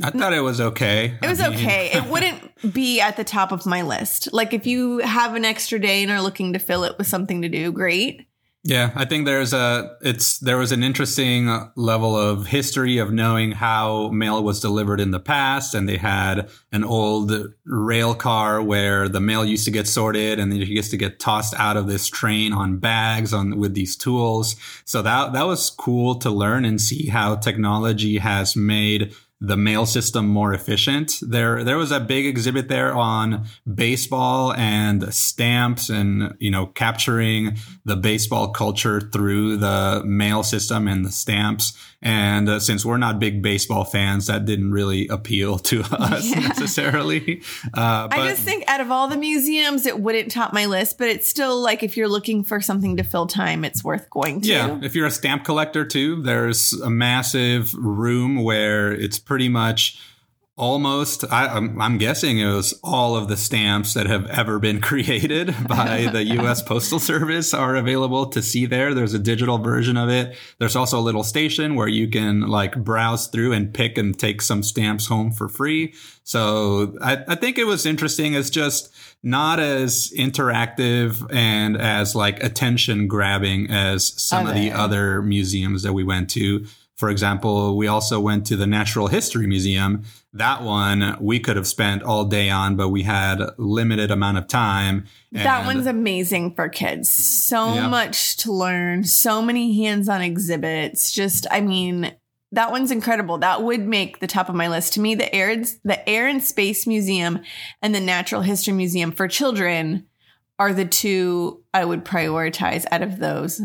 I 0.03 0.11
thought 0.11 0.33
it 0.33 0.41
was 0.41 0.61
okay. 0.61 1.19
It 1.23 1.29
was 1.29 1.41
I 1.41 1.49
mean. 1.49 1.59
okay. 1.59 1.91
It 1.93 2.05
wouldn't 2.11 2.73
be 2.75 3.01
at 3.01 3.17
the 3.17 3.25
top 3.25 3.53
of 3.53 3.67
my 3.67 3.83
list. 3.83 4.33
Like 4.33 4.53
if 4.53 4.67
you 4.67 4.99
have 4.99 5.35
an 5.35 5.45
extra 5.45 5.79
day 5.79 6.03
and 6.03 6.13
are 6.13 6.21
looking 6.21 6.53
to 6.53 6.59
fill 6.59 6.85
it 6.85 6.99
with 6.99 7.07
something 7.07 7.43
to 7.43 7.49
do, 7.49 7.73
great. 7.73 8.27
Yeah, 8.69 8.91
I 8.97 9.05
think 9.05 9.27
there's 9.27 9.53
a 9.53 9.97
it's 10.01 10.41
there 10.41 10.57
was 10.57 10.73
an 10.73 10.83
interesting 10.83 11.71
level 11.77 12.17
of 12.17 12.49
history 12.49 12.99
of 12.99 13.13
knowing 13.13 13.53
how 13.53 14.09
mail 14.09 14.43
was 14.43 14.59
delivered 14.59 15.01
in 15.01 15.13
the 15.13 15.21
past, 15.21 15.73
and 15.73 15.89
they 15.89 15.99
had 15.99 16.51
an 16.73 16.83
old 16.83 17.55
rail 17.65 18.13
car 18.17 18.61
where 18.61 19.09
the 19.09 19.21
mail 19.21 19.45
used 19.45 19.67
to 19.67 19.71
get 19.71 19.87
sorted, 19.87 20.41
and 20.41 20.51
then 20.51 20.61
it 20.61 20.67
used 20.67 20.91
to 20.91 20.97
get 20.97 21.21
tossed 21.21 21.55
out 21.55 21.77
of 21.77 21.87
this 21.87 22.09
train 22.09 22.53
on 22.53 22.79
bags 22.79 23.33
on 23.33 23.57
with 23.57 23.75
these 23.75 23.95
tools. 23.95 24.57
So 24.85 25.01
that 25.01 25.33
that 25.33 25.47
was 25.47 25.71
cool 25.71 26.17
to 26.17 26.31
learn 26.31 26.65
and 26.65 26.81
see 26.81 27.07
how 27.07 27.37
technology 27.37 28.19
has 28.19 28.57
made 28.57 29.15
the 29.41 29.57
mail 29.57 29.85
system 29.85 30.27
more 30.27 30.55
efficient. 30.55 31.19
There, 31.21 31.63
there 31.63 31.77
was 31.77 31.93
a 31.93 32.01
big 32.01 32.25
exhibit 32.25 32.69
there 32.69 32.95
on 32.95 33.45
baseball 33.73 34.55
and 34.55 35.13
stamps 35.13 35.91
and, 35.91 36.35
you 36.39 36.51
know, 36.51 36.67
capturing 36.67 37.59
the 37.85 37.97
baseball 37.97 38.49
culture 38.49 39.01
through 39.01 39.59
the 39.59 40.03
mail 40.07 40.43
system 40.43 40.89
and 40.89 41.05
the 41.05 41.13
stamps. 41.13 41.77
And 42.01 42.49
uh, 42.49 42.61
since 42.61 42.85
we're 42.85 42.99
not 42.99 43.19
big 43.19 43.43
baseball 43.43 43.85
fans, 43.85 44.29
that 44.29 44.45
didn't 44.45 44.71
really 44.71 45.09
appeal 45.09 45.59
to 45.59 45.83
us 45.91 46.31
yeah. 46.31 46.41
necessarily. 46.41 47.43
Uh, 47.75 48.09
I 48.11 48.29
just 48.29 48.43
think 48.43 48.65
out 48.69 48.81
of 48.81 48.91
all 48.91 49.09
the 49.09 49.17
museums, 49.17 49.87
it 49.87 49.99
wouldn't 50.01 50.31
top 50.31 50.53
my 50.53 50.67
list, 50.67 50.99
but 50.99 51.09
it's 51.09 51.29
still 51.29 51.61
like 51.61 51.83
if 51.83 51.97
you're 51.97 52.09
looking 52.09 52.43
for 52.43 52.61
something 52.61 52.97
to 52.97 53.03
fill 53.03 53.27
time, 53.27 53.65
it's 53.65 53.83
worth 53.83 54.09
going 54.09 54.41
to. 54.43 54.49
Yeah. 54.49 54.79
If 54.83 54.95
you're 54.95 55.07
a 55.07 55.11
stamp 55.11 55.45
collector 55.45 55.85
too, 55.85 56.23
there's 56.23 56.73
a 56.75 56.91
massive 56.91 57.75
room 57.75 58.43
where 58.43 58.93
it's 58.93 59.19
pretty 59.27 59.51
much 59.51 60.01
almost 60.57 61.23
I, 61.31 61.55
am 61.55 61.81
I'm 61.81 61.99
guessing 61.99 62.39
it 62.39 62.47
was 62.47 62.79
all 62.83 63.15
of 63.15 63.29
the 63.29 63.37
stamps 63.37 63.93
that 63.93 64.07
have 64.07 64.27
ever 64.27 64.59
been 64.59 64.81
created 64.81 65.55
by 65.69 66.09
the 66.11 66.25
US 66.41 66.63
Postal 66.63 66.99
Service 66.99 67.53
are 67.53 67.77
available 67.77 68.27
to 68.27 68.43
see 68.43 68.65
there. 68.65 68.95
There's 68.95 69.13
a 69.13 69.19
digital 69.19 69.59
version 69.59 69.97
of 69.97 70.09
it. 70.09 70.37
There's 70.59 70.77
also 70.77 70.99
a 70.99 71.03
little 71.03 71.23
station 71.23 71.75
where 71.75 71.89
you 71.89 72.09
can 72.09 72.41
like 72.43 72.83
browse 72.83 73.29
through 73.29 73.53
and 73.53 73.73
pick 73.73 73.99
and 73.99 74.19
take 74.19 74.41
some 74.41 74.63
stamps 74.63 75.07
home 75.07 75.31
for 75.31 75.49
free. 75.49 75.93
So 76.25 76.97
I, 77.03 77.23
I 77.29 77.35
think 77.35 77.59
it 77.59 77.65
was 77.65 77.85
interesting. 77.85 78.35
It's 78.35 78.51
just 78.51 78.95
not 79.23 79.61
as 79.61 80.11
interactive 80.17 81.27
and 81.35 81.77
as 81.77 82.15
like 82.15 82.43
attention 82.43 83.09
grabbing 83.09 83.71
as 83.71 84.21
some 84.21 84.47
okay. 84.47 84.51
of 84.51 84.63
the 84.63 84.73
other 84.73 85.21
museums 85.21 85.83
that 85.83 85.93
we 85.93 86.03
went 86.03 86.31
to. 86.31 86.67
For 86.97 87.11
example, 87.11 87.77
we 87.77 87.89
also 87.89 88.19
went 88.21 88.47
to 88.47 88.57
the 88.57 88.67
Natural 88.67 89.07
History 89.07 89.47
Museum. 89.47 90.05
That 90.33 90.63
one 90.63 91.17
we 91.21 91.39
could 91.39 91.57
have 91.57 91.67
spent 91.67 92.03
all 92.03 92.25
day 92.25 92.49
on, 92.49 92.77
but 92.77 92.89
we 92.89 93.03
had 93.03 93.43
limited 93.59 94.11
amount 94.11 94.39
of 94.39 94.49
time. 94.49 95.05
that 95.33 95.67
one's 95.67 95.87
amazing 95.87 96.55
for 96.55 96.71
kids. 96.71 97.11
So 97.11 97.75
yeah. 97.75 97.89
much 97.89 98.39
to 98.39 98.53
learn, 98.53 99.05
so 99.05 99.43
many 99.43 99.85
hands-on 99.85 100.23
exhibits. 100.23 101.13
Just, 101.13 101.47
I 101.51 101.61
mean, 101.61 102.15
that 102.53 102.71
one's 102.71 102.91
incredible. 102.91 103.39
That 103.39 103.63
would 103.63 103.87
make 103.87 104.21
the 104.21 104.27
top 104.27 104.49
of 104.49 104.55
my 104.55 104.69
list. 104.69 104.95
To 104.95 105.01
me, 105.01 105.15
the 105.15 105.33
Air, 105.35 105.65
the 105.85 106.09
Air 106.09 106.27
and 106.27 106.43
Space 106.43 106.87
Museum 106.87 107.41
and 107.83 107.95
the 107.95 108.01
Natural 108.01 108.41
History 108.41 108.73
Museum 108.73 109.13
for 109.13 109.29
children 109.29 110.07
are 110.59 110.73
the 110.73 110.87
two 110.87 111.63
I 111.75 111.85
would 111.85 112.07
prioritize 112.07 112.87
out 112.91 113.03
of 113.03 113.19
those. 113.19 113.61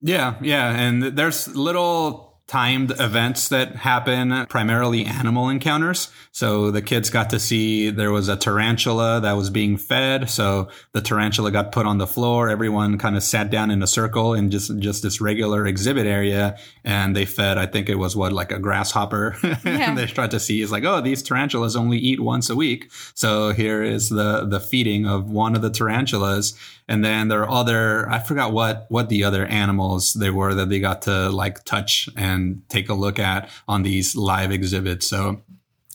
Yeah, 0.00 0.36
yeah. 0.40 0.74
And 0.74 1.02
there's 1.02 1.54
little 1.54 2.31
timed 2.52 2.92
events 3.00 3.48
that 3.48 3.76
happen, 3.76 4.44
primarily 4.44 5.06
animal 5.06 5.48
encounters. 5.48 6.10
So 6.32 6.70
the 6.70 6.82
kids 6.82 7.08
got 7.08 7.30
to 7.30 7.40
see 7.40 7.88
there 7.88 8.12
was 8.12 8.28
a 8.28 8.36
tarantula 8.36 9.22
that 9.22 9.32
was 9.32 9.48
being 9.48 9.78
fed. 9.78 10.28
So 10.28 10.68
the 10.92 11.00
tarantula 11.00 11.50
got 11.50 11.72
put 11.72 11.86
on 11.86 11.96
the 11.96 12.06
floor. 12.06 12.50
Everyone 12.50 12.98
kind 12.98 13.16
of 13.16 13.22
sat 13.22 13.48
down 13.48 13.70
in 13.70 13.82
a 13.82 13.86
circle 13.86 14.34
in 14.34 14.50
just, 14.50 14.78
just 14.80 15.02
this 15.02 15.18
regular 15.18 15.66
exhibit 15.66 16.06
area. 16.06 16.58
And 16.84 17.16
they 17.16 17.24
fed, 17.24 17.56
I 17.56 17.64
think 17.64 17.88
it 17.88 17.94
was 17.94 18.14
what, 18.14 18.34
like 18.34 18.52
a 18.52 18.58
grasshopper. 18.58 19.34
Yeah. 19.64 19.90
and 19.90 19.98
they 19.98 20.06
tried 20.06 20.32
to 20.32 20.40
see 20.40 20.60
is 20.60 20.72
like, 20.72 20.84
oh, 20.84 21.00
these 21.00 21.22
tarantulas 21.22 21.76
only 21.76 21.96
eat 21.96 22.20
once 22.20 22.50
a 22.50 22.56
week. 22.56 22.90
So 23.14 23.52
here 23.52 23.82
is 23.82 24.08
the, 24.08 24.44
the 24.44 24.58
feeding 24.60 25.06
of 25.06 25.30
one 25.30 25.54
of 25.54 25.62
the 25.62 25.70
tarantulas. 25.70 26.58
And 26.88 27.04
then 27.04 27.28
there 27.28 27.42
are 27.42 27.50
other, 27.50 28.08
I 28.10 28.18
forgot 28.18 28.52
what, 28.52 28.86
what 28.88 29.08
the 29.08 29.24
other 29.24 29.46
animals 29.46 30.14
they 30.14 30.30
were 30.30 30.54
that 30.54 30.68
they 30.68 30.80
got 30.80 31.02
to 31.02 31.30
like 31.30 31.64
touch 31.64 32.08
and 32.16 32.62
take 32.68 32.88
a 32.88 32.94
look 32.94 33.18
at 33.18 33.48
on 33.68 33.82
these 33.82 34.16
live 34.16 34.50
exhibits. 34.50 35.06
So 35.06 35.42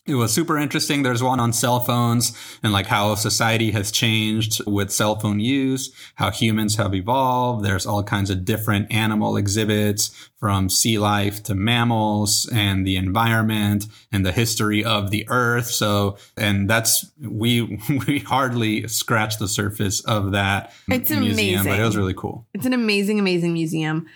it 0.08 0.16
was 0.16 0.34
super 0.34 0.58
interesting. 0.58 1.04
There's 1.04 1.22
one 1.22 1.40
on 1.40 1.52
cell 1.52 1.82
phones 1.82 2.36
and 2.64 2.72
like 2.72 2.88
how 2.88 3.14
society 3.16 3.72
has 3.72 3.92
changed 3.92 4.62
with 4.66 4.92
cell 4.92 5.20
phone 5.20 5.40
use, 5.40 5.94
how 6.16 6.32
humans 6.32 6.78
have 6.78 6.96
evolved. 6.96 7.66
There's 7.66 7.86
all 7.86 8.04
kinds 8.04 8.30
of 8.30 8.46
different 8.46 8.92
animal 8.92 9.36
exhibits 9.36 10.30
from 10.40 10.70
sea 10.70 10.98
life 10.98 11.44
to 11.44 11.56
mammals 11.56 12.50
and 12.54 12.88
the 12.88 12.96
environment 12.96 13.88
and 14.12 14.26
the 14.26 14.32
history 14.32 14.84
of 14.84 15.12
the 15.12 15.26
earth. 15.30 15.66
So, 15.66 16.18
and 16.38 16.70
that's, 16.70 17.12
we, 17.20 17.80
we 18.08 18.20
hardly 18.20 18.88
scratched 18.88 19.40
the 19.40 19.48
surface 19.48 20.00
of 20.02 20.32
that 20.32 20.74
it's 20.88 21.10
museum, 21.10 21.62
amazing. 21.62 21.72
but 21.72 21.80
it 21.80 21.84
was 21.84 21.98
really 21.98 22.14
cool. 22.14 22.48
It's 22.54 22.66
an 22.66 22.74
amazing, 22.74 23.20
amazing 23.20 23.52
museum. 23.54 24.08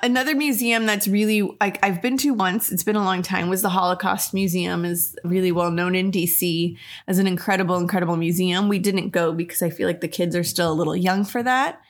Another 0.00 0.34
museum 0.34 0.86
that's 0.86 1.08
really 1.08 1.42
like 1.60 1.78
I've 1.82 2.00
been 2.00 2.16
to 2.18 2.32
once, 2.32 2.70
it's 2.70 2.84
been 2.84 2.96
a 2.96 3.04
long 3.04 3.22
time, 3.22 3.48
was 3.48 3.62
the 3.62 3.68
Holocaust 3.68 4.32
Museum 4.32 4.84
is 4.84 5.16
really 5.24 5.50
well 5.50 5.72
known 5.72 5.96
in 5.96 6.12
DC 6.12 6.76
as 7.08 7.18
an 7.18 7.26
incredible, 7.26 7.76
incredible 7.76 8.16
museum. 8.16 8.68
We 8.68 8.78
didn't 8.78 9.10
go 9.10 9.32
because 9.32 9.60
I 9.60 9.70
feel 9.70 9.88
like 9.88 10.00
the 10.00 10.08
kids 10.08 10.36
are 10.36 10.44
still 10.44 10.70
a 10.70 10.74
little 10.74 10.94
young 10.94 11.24
for 11.24 11.42
that. 11.42 11.80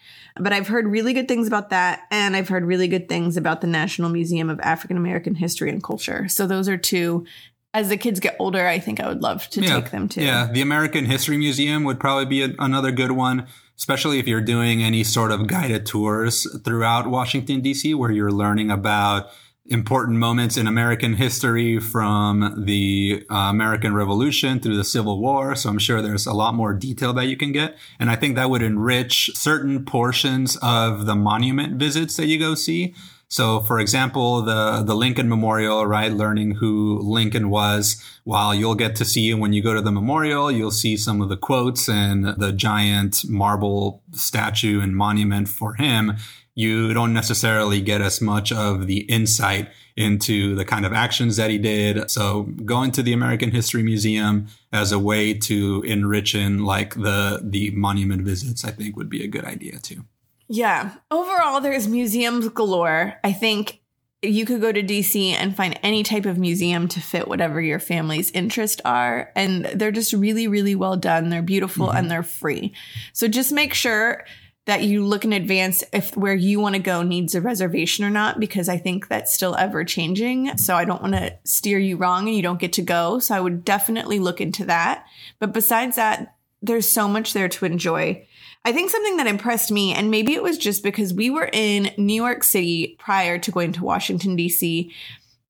But 0.40 0.52
I've 0.52 0.68
heard 0.68 0.86
really 0.86 1.12
good 1.12 1.28
things 1.28 1.46
about 1.48 1.70
that. 1.70 2.02
And 2.10 2.34
I've 2.34 2.48
heard 2.48 2.64
really 2.64 2.88
good 2.88 3.08
things 3.08 3.36
about 3.36 3.60
the 3.60 3.66
National 3.66 4.08
Museum 4.08 4.48
of 4.48 4.60
African 4.60 4.96
American 4.96 5.34
History 5.34 5.68
and 5.68 5.82
Culture. 5.82 6.28
So 6.28 6.46
those 6.46 6.68
are 6.68 6.78
two 6.78 7.26
as 7.74 7.90
the 7.90 7.96
kids 7.96 8.18
get 8.18 8.34
older, 8.38 8.66
I 8.66 8.78
think 8.78 8.98
I 8.98 9.08
would 9.08 9.20
love 9.22 9.48
to 9.50 9.60
yeah. 9.60 9.74
take 9.74 9.90
them 9.90 10.08
to. 10.10 10.22
Yeah, 10.22 10.50
the 10.50 10.62
American 10.62 11.04
History 11.04 11.36
Museum 11.36 11.84
would 11.84 12.00
probably 12.00 12.24
be 12.24 12.42
a, 12.42 12.54
another 12.58 12.90
good 12.90 13.12
one 13.12 13.46
especially 13.78 14.18
if 14.18 14.26
you're 14.26 14.40
doing 14.40 14.82
any 14.82 15.04
sort 15.04 15.30
of 15.30 15.46
guided 15.46 15.86
tours 15.86 16.46
throughout 16.64 17.06
Washington, 17.06 17.60
D.C., 17.60 17.94
where 17.94 18.10
you're 18.10 18.32
learning 18.32 18.70
about 18.70 19.30
important 19.68 20.18
moments 20.18 20.56
in 20.56 20.66
American 20.66 21.14
history 21.14 21.78
from 21.78 22.64
the 22.64 23.24
uh, 23.30 23.34
American 23.34 23.94
Revolution 23.94 24.60
through 24.60 24.76
the 24.76 24.84
Civil 24.84 25.20
War. 25.20 25.54
So 25.54 25.68
I'm 25.68 25.78
sure 25.78 26.00
there's 26.00 26.26
a 26.26 26.32
lot 26.32 26.54
more 26.54 26.72
detail 26.72 27.12
that 27.12 27.26
you 27.26 27.36
can 27.36 27.52
get. 27.52 27.76
And 28.00 28.10
I 28.10 28.16
think 28.16 28.34
that 28.36 28.48
would 28.50 28.62
enrich 28.62 29.30
certain 29.34 29.84
portions 29.84 30.56
of 30.62 31.06
the 31.06 31.14
monument 31.14 31.74
visits 31.78 32.16
that 32.16 32.26
you 32.26 32.38
go 32.38 32.54
see. 32.54 32.94
So, 33.30 33.60
for 33.60 33.78
example, 33.78 34.40
the, 34.40 34.82
the 34.82 34.94
Lincoln 34.94 35.28
Memorial, 35.28 35.86
right? 35.86 36.10
Learning 36.10 36.52
who 36.52 36.98
Lincoln 37.02 37.50
was. 37.50 38.02
While 38.24 38.54
you'll 38.54 38.74
get 38.74 38.96
to 38.96 39.04
see 39.04 39.32
when 39.34 39.52
you 39.52 39.62
go 39.62 39.74
to 39.74 39.82
the 39.82 39.92
memorial, 39.92 40.50
you'll 40.50 40.70
see 40.70 40.96
some 40.96 41.20
of 41.20 41.28
the 41.28 41.36
quotes 41.36 41.88
and 41.88 42.24
the 42.24 42.52
giant 42.52 43.28
marble 43.28 44.02
statue 44.12 44.80
and 44.80 44.96
monument 44.96 45.48
for 45.48 45.74
him. 45.74 46.16
You 46.54 46.92
don't 46.94 47.12
necessarily 47.12 47.82
get 47.82 48.00
as 48.00 48.20
much 48.20 48.50
of 48.50 48.86
the 48.86 49.00
insight 49.02 49.68
into 49.96 50.54
the 50.54 50.64
kind 50.64 50.86
of 50.86 50.92
actions 50.92 51.36
that 51.36 51.50
he 51.50 51.58
did. 51.58 52.10
So 52.10 52.44
going 52.64 52.92
to 52.92 53.02
the 53.02 53.12
American 53.12 53.50
History 53.50 53.82
Museum 53.82 54.48
as 54.72 54.90
a 54.90 54.98
way 54.98 55.34
to 55.34 55.82
enrich 55.86 56.34
in 56.34 56.64
like 56.64 56.94
the, 56.94 57.40
the 57.44 57.70
monument 57.72 58.22
visits, 58.22 58.64
I 58.64 58.70
think 58.70 58.96
would 58.96 59.10
be 59.10 59.22
a 59.22 59.28
good 59.28 59.44
idea 59.44 59.78
too. 59.78 60.04
Yeah. 60.48 60.94
Overall, 61.10 61.60
there's 61.60 61.86
museums 61.86 62.48
galore. 62.48 63.14
I 63.22 63.32
think 63.32 63.80
you 64.22 64.44
could 64.46 64.60
go 64.60 64.72
to 64.72 64.82
DC 64.82 65.30
and 65.32 65.54
find 65.54 65.78
any 65.82 66.02
type 66.02 66.26
of 66.26 66.38
museum 66.38 66.88
to 66.88 67.00
fit 67.00 67.28
whatever 67.28 67.60
your 67.60 67.78
family's 67.78 68.30
interests 68.32 68.80
are. 68.84 69.30
And 69.36 69.66
they're 69.66 69.92
just 69.92 70.12
really, 70.12 70.48
really 70.48 70.74
well 70.74 70.96
done. 70.96 71.28
They're 71.28 71.42
beautiful 71.42 71.88
mm-hmm. 71.88 71.96
and 71.96 72.10
they're 72.10 72.22
free. 72.22 72.72
So 73.12 73.28
just 73.28 73.52
make 73.52 73.74
sure 73.74 74.24
that 74.64 74.82
you 74.82 75.04
look 75.04 75.24
in 75.24 75.32
advance 75.32 75.82
if 75.92 76.14
where 76.16 76.34
you 76.34 76.60
want 76.60 76.74
to 76.74 76.80
go 76.80 77.02
needs 77.02 77.34
a 77.34 77.40
reservation 77.40 78.04
or 78.04 78.10
not, 78.10 78.40
because 78.40 78.68
I 78.68 78.76
think 78.76 79.08
that's 79.08 79.32
still 79.32 79.54
ever 79.54 79.84
changing. 79.84 80.58
So 80.58 80.74
I 80.74 80.84
don't 80.84 81.00
want 81.00 81.14
to 81.14 81.34
steer 81.44 81.78
you 81.78 81.96
wrong 81.96 82.26
and 82.26 82.36
you 82.36 82.42
don't 82.42 82.60
get 82.60 82.74
to 82.74 82.82
go. 82.82 83.18
So 83.18 83.34
I 83.34 83.40
would 83.40 83.64
definitely 83.64 84.18
look 84.18 84.40
into 84.40 84.64
that. 84.66 85.06
But 85.38 85.52
besides 85.52 85.96
that, 85.96 86.34
there's 86.60 86.88
so 86.88 87.08
much 87.08 87.32
there 87.32 87.48
to 87.48 87.64
enjoy. 87.64 88.26
I 88.64 88.72
think 88.72 88.90
something 88.90 89.16
that 89.16 89.26
impressed 89.26 89.70
me, 89.70 89.94
and 89.94 90.10
maybe 90.10 90.34
it 90.34 90.42
was 90.42 90.58
just 90.58 90.82
because 90.82 91.14
we 91.14 91.30
were 91.30 91.48
in 91.52 91.92
New 91.96 92.14
York 92.14 92.44
City 92.44 92.96
prior 92.98 93.38
to 93.38 93.50
going 93.50 93.72
to 93.72 93.84
Washington, 93.84 94.36
D.C. 94.36 94.92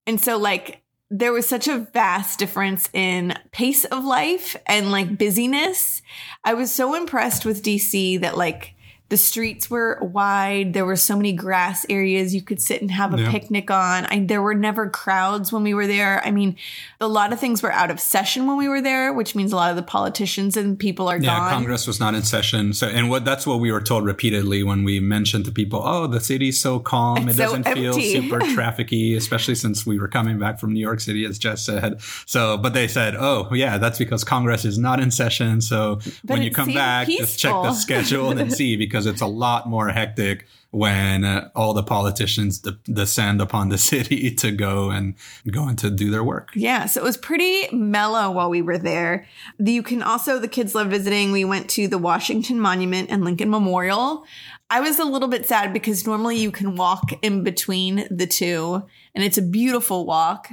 And 0.07 0.21
so, 0.21 0.37
like, 0.37 0.83
there 1.11 1.33
was 1.33 1.49
such 1.49 1.69
a 1.69 1.79
vast 1.79 2.39
difference 2.39 2.89
in 2.93 3.35
pace 3.51 3.85
of 3.87 4.05
life 4.05 4.57
and 4.67 4.93
like 4.93 5.17
busyness. 5.17 6.03
I 6.45 6.55
was 6.55 6.71
so 6.71 6.95
impressed 6.95 7.45
with 7.45 7.63
DC 7.63 8.21
that, 8.21 8.37
like, 8.37 8.75
the 9.11 9.17
streets 9.17 9.71
were 9.71 9.99
wide. 10.03 10.75
There 10.75 10.85
were 10.85 10.97
so 10.97 11.17
many 11.17 11.33
grass 11.33 11.87
areas 11.89 12.35
you 12.35 12.43
could 12.43 12.61
sit 12.61 12.83
and 12.83 12.91
have 12.91 13.15
a 13.15 13.23
yeah. 13.23 13.31
picnic 13.31 13.71
on. 13.71 14.05
I, 14.05 14.21
there 14.21 14.43
were 14.43 14.55
never 14.55 14.91
crowds 14.91 15.51
when 15.51 15.63
we 15.63 15.73
were 15.73 15.87
there. 15.87 16.23
I 16.27 16.31
mean, 16.31 16.57
a 17.01 17.09
lot 17.09 17.33
of 17.33 17.41
things 17.41 17.63
were 17.63 17.73
out 17.73 17.91
of 17.91 18.01
session 18.01 18.47
when 18.47 18.59
we 18.59 18.69
were 18.69 18.83
there, 18.83 19.15
which 19.15 19.35
means 19.35 19.51
a 19.51 19.57
lot 19.57 19.71
of 19.71 19.77
the 19.77 19.83
politicians 19.83 20.59
and 20.59 20.79
people 20.79 21.09
are 21.09 21.17
yeah, 21.17 21.39
gone. 21.39 21.51
Congress 21.53 21.87
was 21.87 21.99
not 21.99 22.15
in 22.15 22.23
session. 22.23 22.75
So, 22.75 22.87
and 22.87 23.09
what 23.09 23.25
that's 23.25 23.47
what 23.47 23.61
we 23.61 23.73
were 23.73 23.81
told 23.81 24.05
repeatedly 24.05 24.63
when 24.63 24.85
we 24.85 25.01
mentioned 25.01 25.47
to 25.47 25.53
people, 25.53 25.81
"Oh, 25.83 26.07
the 26.07 26.21
city's 26.21 26.61
so 26.61 26.79
calm. 26.79 27.31
It's 27.31 27.39
it 27.39 27.43
doesn't 27.43 27.65
so 27.65 27.75
feel 27.75 27.93
super 27.95 28.41
trafficy, 28.41 29.17
especially 29.17 29.55
since 29.55 29.87
we 29.87 29.99
were 29.99 30.09
coming 30.09 30.39
back 30.39 30.61
from 30.61 30.75
New 30.75 30.81
York 30.81 31.01
City, 31.01 31.25
as 31.25 31.39
Jess 31.39 31.65
said." 31.65 32.03
So, 32.27 32.59
but 32.59 32.75
they 32.75 32.87
said, 32.87 33.17
"Oh, 33.17 33.49
yeah, 33.55 33.79
that's 33.79 33.99
because 33.99 34.23
Congress 34.23 34.67
is 34.67 34.77
not 34.77 35.01
in 35.01 35.11
session. 35.11 35.63
So 35.63 36.01
but 36.25 36.35
when 36.35 36.43
you 36.43 36.51
come 36.51 36.75
back, 36.75 37.07
peaceful. 37.07 37.25
just 37.25 37.39
check 37.39 37.53
the 37.55 37.73
schedule 37.73 38.37
and 38.37 38.53
see 38.53 38.77
because." 38.77 38.98
because 38.99 39.07
it's 39.07 39.23
a 39.23 39.27
lot 39.27 39.69
more 39.69 39.91
hectic 39.91 40.45
when 40.73 41.25
uh, 41.25 41.49
all 41.55 41.73
the 41.73 41.85
politicians 41.85 42.59
de- 42.59 42.73
descend 42.93 43.41
upon 43.41 43.69
the 43.69 43.79
city 43.93 44.35
to 44.35 44.51
go 44.51 44.91
and 44.91 45.15
go 45.49 45.69
and 45.69 45.79
to 45.79 45.89
do 45.89 46.11
their 46.11 46.25
work. 46.25 46.51
Yeah, 46.55 46.87
so 46.87 47.01
it 47.01 47.05
was 47.05 47.17
pretty 47.17 47.69
mellow 47.73 48.33
while 48.33 48.51
we 48.51 48.61
were 48.61 48.77
there. 48.77 49.25
You 49.59 49.85
can 49.85 50.03
also, 50.03 50.41
the 50.41 50.49
kids 50.49 50.75
love 50.75 50.89
visiting. 50.89 51.31
We 51.31 51.45
went 51.45 51.71
to 51.71 51.87
the 51.87 51.97
Washington 51.97 52.59
Monument 52.59 53.09
and 53.09 53.25
Lincoln 53.25 53.51
Memorial. 53.51 54.25
I 54.69 54.81
was 54.81 54.99
a 54.99 55.05
little 55.05 55.29
bit 55.29 55.47
sad 55.47 55.73
because 55.73 56.05
normally 56.05 56.37
you 56.39 56.51
can 56.51 56.75
walk 56.75 57.13
in 57.23 57.45
between 57.45 58.09
the 58.11 58.27
two, 58.27 58.83
and 59.15 59.23
it's 59.23 59.39
a 59.39 59.43
beautiful 59.43 60.07
walk. 60.07 60.51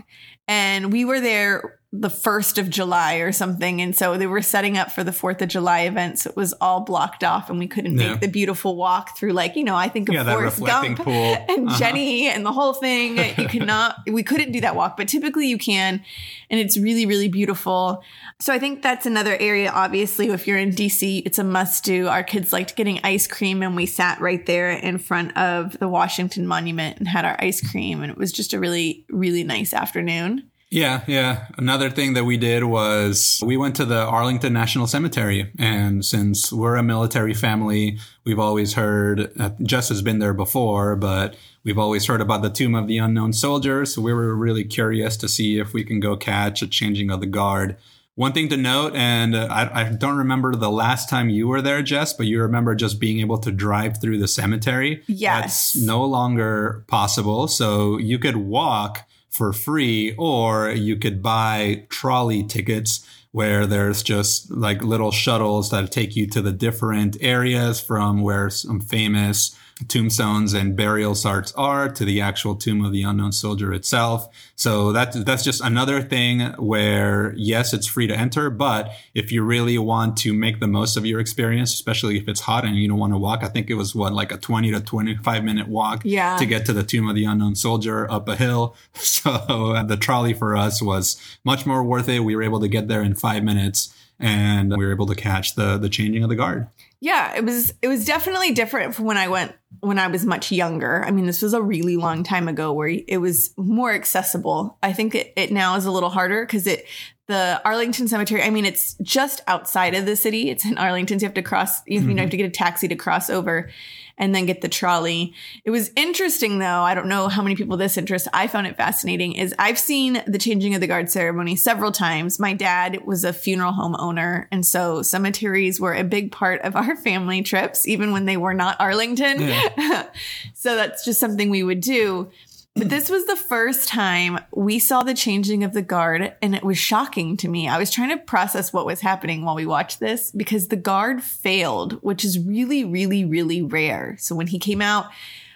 And 0.47 0.93
we 0.93 1.03
were 1.03 1.19
there 1.19 1.79
the 2.01 2.09
first 2.09 2.57
of 2.57 2.69
July 2.69 3.15
or 3.15 3.31
something. 3.31 3.81
And 3.81 3.95
so 3.95 4.17
they 4.17 4.27
were 4.27 4.41
setting 4.41 4.77
up 4.77 4.91
for 4.91 5.03
the 5.03 5.11
Fourth 5.11 5.41
of 5.41 5.47
July 5.49 5.81
event. 5.81 6.19
So 6.19 6.29
it 6.31 6.35
was 6.35 6.53
all 6.59 6.81
blocked 6.81 7.23
off 7.23 7.49
and 7.49 7.57
we 7.59 7.67
couldn't 7.67 7.97
Yeah. 7.97 8.11
make 8.11 8.21
the 8.21 8.27
beautiful 8.27 8.75
walk 8.75 9.17
through 9.17 9.33
like, 9.33 9.55
you 9.55 9.63
know, 9.63 9.75
I 9.75 9.87
think 9.87 10.09
of 10.09 10.15
Yeah, 10.15 10.23
Forrest 10.23 10.63
Gump 10.65 10.99
pool. 10.99 11.13
and 11.49 11.67
Uh-huh. 11.69 11.77
Jenny 11.79 12.27
and 12.27 12.45
the 12.45 12.51
whole 12.51 12.73
thing. 12.73 13.17
You 13.37 13.47
cannot, 13.49 13.95
we 14.07 14.23
couldn't 14.23 14.51
do 14.51 14.61
that 14.61 14.75
walk, 14.75 14.97
but 14.97 15.07
typically 15.07 15.47
you 15.47 15.57
can. 15.57 16.03
And 16.49 16.59
it's 16.59 16.77
really, 16.77 17.05
really 17.05 17.29
beautiful. 17.29 18.03
So 18.39 18.53
I 18.53 18.59
think 18.59 18.81
that's 18.81 19.05
another 19.05 19.37
area. 19.39 19.71
Obviously, 19.71 20.27
if 20.29 20.47
you're 20.47 20.57
in 20.57 20.71
DC, 20.71 21.23
it's 21.25 21.39
a 21.39 21.43
must 21.43 21.83
do. 21.83 22.07
Our 22.07 22.23
kids 22.23 22.51
liked 22.51 22.75
getting 22.75 22.99
ice 23.03 23.27
cream 23.27 23.63
and 23.63 23.75
we 23.75 23.85
sat 23.85 24.19
right 24.21 24.45
there 24.45 24.69
in 24.71 24.97
front 24.97 25.35
of 25.37 25.77
the 25.79 25.87
Washington 25.87 26.45
Monument 26.47 26.97
and 26.97 27.07
had 27.07 27.25
our 27.25 27.35
ice 27.39 27.61
cream. 27.69 28.01
And 28.03 28.11
it 28.11 28.17
was 28.17 28.31
just 28.31 28.53
a 28.53 28.59
really, 28.59 29.05
really 29.09 29.43
nice 29.43 29.73
afternoon. 29.73 30.49
Yeah, 30.75 31.05
yeah. 31.07 31.47
Another 31.57 31.89
thing 31.89 32.15
that 32.15 32.25
we 32.25 32.35
did 32.35 32.65
was 32.65 33.41
we 33.45 33.55
went 33.55 33.77
to 33.77 33.85
the 33.85 34.01
Arlington 34.01 34.51
National 34.51 34.87
Cemetery. 34.87 35.49
And 35.57 36.03
since 36.03 36.51
we're 36.51 36.75
a 36.75 36.83
military 36.83 37.33
family, 37.33 37.97
we've 38.25 38.39
always 38.39 38.73
heard, 38.73 39.31
uh, 39.39 39.51
Jess 39.63 39.87
has 39.87 40.01
been 40.01 40.19
there 40.19 40.33
before, 40.33 40.97
but 40.97 41.37
we've 41.63 41.79
always 41.79 42.07
heard 42.07 42.19
about 42.19 42.41
the 42.41 42.49
Tomb 42.49 42.75
of 42.75 42.89
the 42.89 42.97
Unknown 42.97 43.31
Soldier. 43.31 43.85
So 43.85 44.01
we 44.01 44.11
were 44.11 44.35
really 44.35 44.65
curious 44.65 45.15
to 45.15 45.29
see 45.29 45.59
if 45.59 45.71
we 45.71 45.85
can 45.85 46.01
go 46.01 46.17
catch 46.17 46.61
a 46.61 46.67
changing 46.67 47.09
of 47.09 47.21
the 47.21 47.25
guard. 47.25 47.77
One 48.15 48.33
thing 48.33 48.49
to 48.49 48.57
note, 48.57 48.93
and 48.95 49.33
uh, 49.33 49.47
I, 49.49 49.83
I 49.83 49.89
don't 49.93 50.17
remember 50.17 50.55
the 50.55 50.69
last 50.69 51.09
time 51.09 51.29
you 51.29 51.47
were 51.47 51.61
there, 51.61 51.83
Jess, 51.83 52.11
but 52.11 52.27
you 52.27 52.41
remember 52.41 52.75
just 52.75 52.99
being 52.99 53.21
able 53.21 53.37
to 53.37 53.51
drive 53.51 54.01
through 54.01 54.19
the 54.19 54.27
cemetery. 54.27 55.03
Yes. 55.07 55.71
That's 55.71 55.85
no 55.85 56.03
longer 56.03 56.83
possible. 56.87 57.47
So 57.47 57.97
you 57.97 58.19
could 58.19 58.35
walk 58.35 59.07
for 59.35 59.51
free, 59.53 60.15
or 60.17 60.69
you 60.71 60.95
could 60.95 61.21
buy 61.21 61.85
trolley 61.89 62.43
tickets 62.43 63.05
where 63.31 63.65
there's 63.65 64.01
just 64.01 64.49
like 64.49 64.81
little 64.81 65.11
shuttles 65.11 65.69
that 65.69 65.91
take 65.91 66.15
you 66.15 66.25
to 66.25 66.41
the 66.41 66.53
different 66.53 67.17
areas 67.19 67.81
from 67.81 68.21
where 68.21 68.49
some 68.49 68.79
famous 68.79 69.57
tombstones 69.89 70.53
and 70.53 70.75
burial 70.75 71.13
sites 71.15 71.51
are 71.53 71.89
to 71.89 72.05
the 72.05 72.21
actual 72.21 72.55
tomb 72.55 72.83
of 72.85 72.93
the 72.93 73.03
unknown 73.03 73.33
soldier 73.33 73.73
itself. 73.73 74.27
So 74.55 74.93
that 74.93 75.25
that's 75.25 75.43
just 75.43 75.61
another 75.61 76.01
thing 76.01 76.39
where 76.57 77.33
yes, 77.35 77.73
it's 77.73 77.85
free 77.85 78.07
to 78.07 78.15
enter, 78.15 78.49
but 78.49 78.89
if 79.13 79.33
you 79.33 79.43
really 79.43 79.77
want 79.77 80.15
to 80.17 80.33
make 80.33 80.61
the 80.61 80.67
most 80.67 80.95
of 80.95 81.05
your 81.05 81.19
experience, 81.19 81.73
especially 81.73 82.17
if 82.17 82.29
it's 82.29 82.39
hot 82.39 82.63
and 82.63 82.77
you 82.77 82.87
don't 82.87 82.99
want 82.99 83.11
to 83.13 83.17
walk, 83.17 83.43
I 83.43 83.47
think 83.49 83.69
it 83.69 83.73
was 83.75 83.93
what 83.93 84.13
like 84.13 84.31
a 84.31 84.37
20 84.37 84.71
to 84.71 84.79
25 84.79 85.43
minute 85.43 85.67
walk 85.67 86.03
Yeah. 86.05 86.37
to 86.37 86.45
get 86.45 86.65
to 86.67 86.73
the 86.73 86.83
tomb 86.83 87.09
of 87.09 87.15
the 87.15 87.25
unknown 87.25 87.55
soldier 87.55 88.09
up 88.09 88.27
a 88.29 88.35
hill. 88.35 88.75
So 89.25 89.31
uh, 89.31 89.83
the 89.83 89.97
trolley 89.97 90.33
for 90.33 90.55
us 90.55 90.81
was 90.81 91.19
much 91.43 91.65
more 91.65 91.83
worth 91.83 92.07
it. 92.07 92.19
We 92.19 92.35
were 92.35 92.43
able 92.43 92.59
to 92.59 92.67
get 92.67 92.87
there 92.87 93.01
in 93.01 93.15
5 93.15 93.43
minutes 93.43 93.93
and 94.19 94.69
we 94.77 94.85
were 94.85 94.91
able 94.91 95.07
to 95.07 95.15
catch 95.15 95.55
the 95.55 95.77
the 95.77 95.89
changing 95.89 96.21
of 96.23 96.29
the 96.29 96.35
guard. 96.35 96.67
Yeah, 97.05 97.35
it 97.35 97.45
was 97.45 97.71
it 97.83 97.87
was 97.87 98.03
definitely 98.03 98.51
different 98.51 98.95
from 98.95 99.05
when 99.05 99.15
I 99.15 99.27
went 99.27 99.53
when 99.81 99.99
I 99.99 100.07
was 100.07 100.25
much 100.25 100.51
younger. 100.51 101.05
I 101.05 101.11
mean, 101.11 101.27
this 101.27 101.43
was 101.43 101.53
a 101.53 101.61
really 101.61 101.97
long 101.97 102.23
time 102.23 102.47
ago 102.47 102.73
where 102.73 102.87
it 102.87 103.21
was 103.21 103.53
more 103.57 103.93
accessible. 103.93 104.79
I 104.81 104.91
think 104.91 105.13
it, 105.13 105.31
it 105.35 105.51
now 105.51 105.75
is 105.75 105.85
a 105.85 105.91
little 105.91 106.09
harder 106.09 106.43
because 106.43 106.65
it 106.65 106.87
the 107.27 107.61
Arlington 107.65 108.07
Cemetery. 108.07 108.43
I 108.43 108.49
mean, 108.49 108.65
it's 108.65 108.95
just 109.01 109.41
outside 109.47 109.95
of 109.95 110.05
the 110.05 110.15
city. 110.15 110.49
It's 110.49 110.65
in 110.65 110.77
Arlington. 110.77 111.19
So 111.19 111.23
you 111.23 111.27
have 111.27 111.35
to 111.35 111.41
cross. 111.41 111.81
You, 111.87 112.01
you 112.01 112.07
know, 112.07 112.13
you 112.13 112.19
have 112.21 112.29
to 112.29 112.37
get 112.37 112.45
a 112.45 112.51
taxi 112.51 112.87
to 112.87 112.95
cross 112.95 113.29
over, 113.29 113.69
and 114.17 114.33
then 114.33 114.45
get 114.45 114.61
the 114.61 114.69
trolley. 114.69 115.33
It 115.63 115.71
was 115.71 115.91
interesting 115.95 116.59
though. 116.59 116.81
I 116.81 116.93
don't 116.93 117.07
know 117.07 117.27
how 117.27 117.41
many 117.41 117.55
people 117.55 117.77
this 117.77 117.97
interests. 117.97 118.27
I 118.33 118.47
found 118.47 118.67
it 118.67 118.77
fascinating. 118.77 119.33
Is 119.33 119.53
I've 119.59 119.79
seen 119.79 120.23
the 120.27 120.37
changing 120.37 120.75
of 120.75 120.81
the 120.81 120.87
guard 120.87 121.09
ceremony 121.11 121.55
several 121.55 121.91
times. 121.91 122.39
My 122.39 122.53
dad 122.53 123.05
was 123.05 123.23
a 123.23 123.33
funeral 123.33 123.73
home 123.73 123.95
owner, 123.97 124.47
and 124.51 124.65
so 124.65 125.01
cemeteries 125.01 125.79
were 125.79 125.93
a 125.93 126.03
big 126.03 126.31
part 126.31 126.61
of 126.61 126.75
our 126.75 126.95
family 126.95 127.41
trips, 127.41 127.87
even 127.87 128.11
when 128.11 128.25
they 128.25 128.37
were 128.37 128.53
not 128.53 128.79
Arlington. 128.79 129.39
so 130.53 130.75
that's 130.75 131.03
just 131.03 131.19
something 131.19 131.49
we 131.49 131.63
would 131.63 131.81
do. 131.81 132.31
But 132.77 132.89
this 132.89 133.09
was 133.09 133.25
the 133.25 133.37
first 133.37 133.87
time 133.87 134.37
we 134.51 134.79
saw 134.79 135.03
the 135.03 135.13
changing 135.13 135.63
of 135.63 135.71
the 135.71 135.81
guard, 135.81 136.35
and 136.41 136.53
it 136.53 136.63
was 136.63 136.77
shocking 136.77 137.37
to 137.37 137.47
me. 137.47 137.69
I 137.69 137.77
was 137.77 137.89
trying 137.89 138.09
to 138.09 138.17
process 138.17 138.73
what 138.73 138.85
was 138.85 138.99
happening 138.99 139.45
while 139.45 139.55
we 139.55 139.65
watched 139.65 140.01
this 140.01 140.29
because 140.29 140.67
the 140.67 140.75
guard 140.75 141.23
failed, 141.23 141.93
which 142.03 142.25
is 142.25 142.37
really, 142.37 142.83
really, 142.83 143.23
really 143.23 143.61
rare. 143.61 144.17
So 144.19 144.35
when 144.35 144.47
he 144.47 144.59
came 144.59 144.81
out 144.81 145.05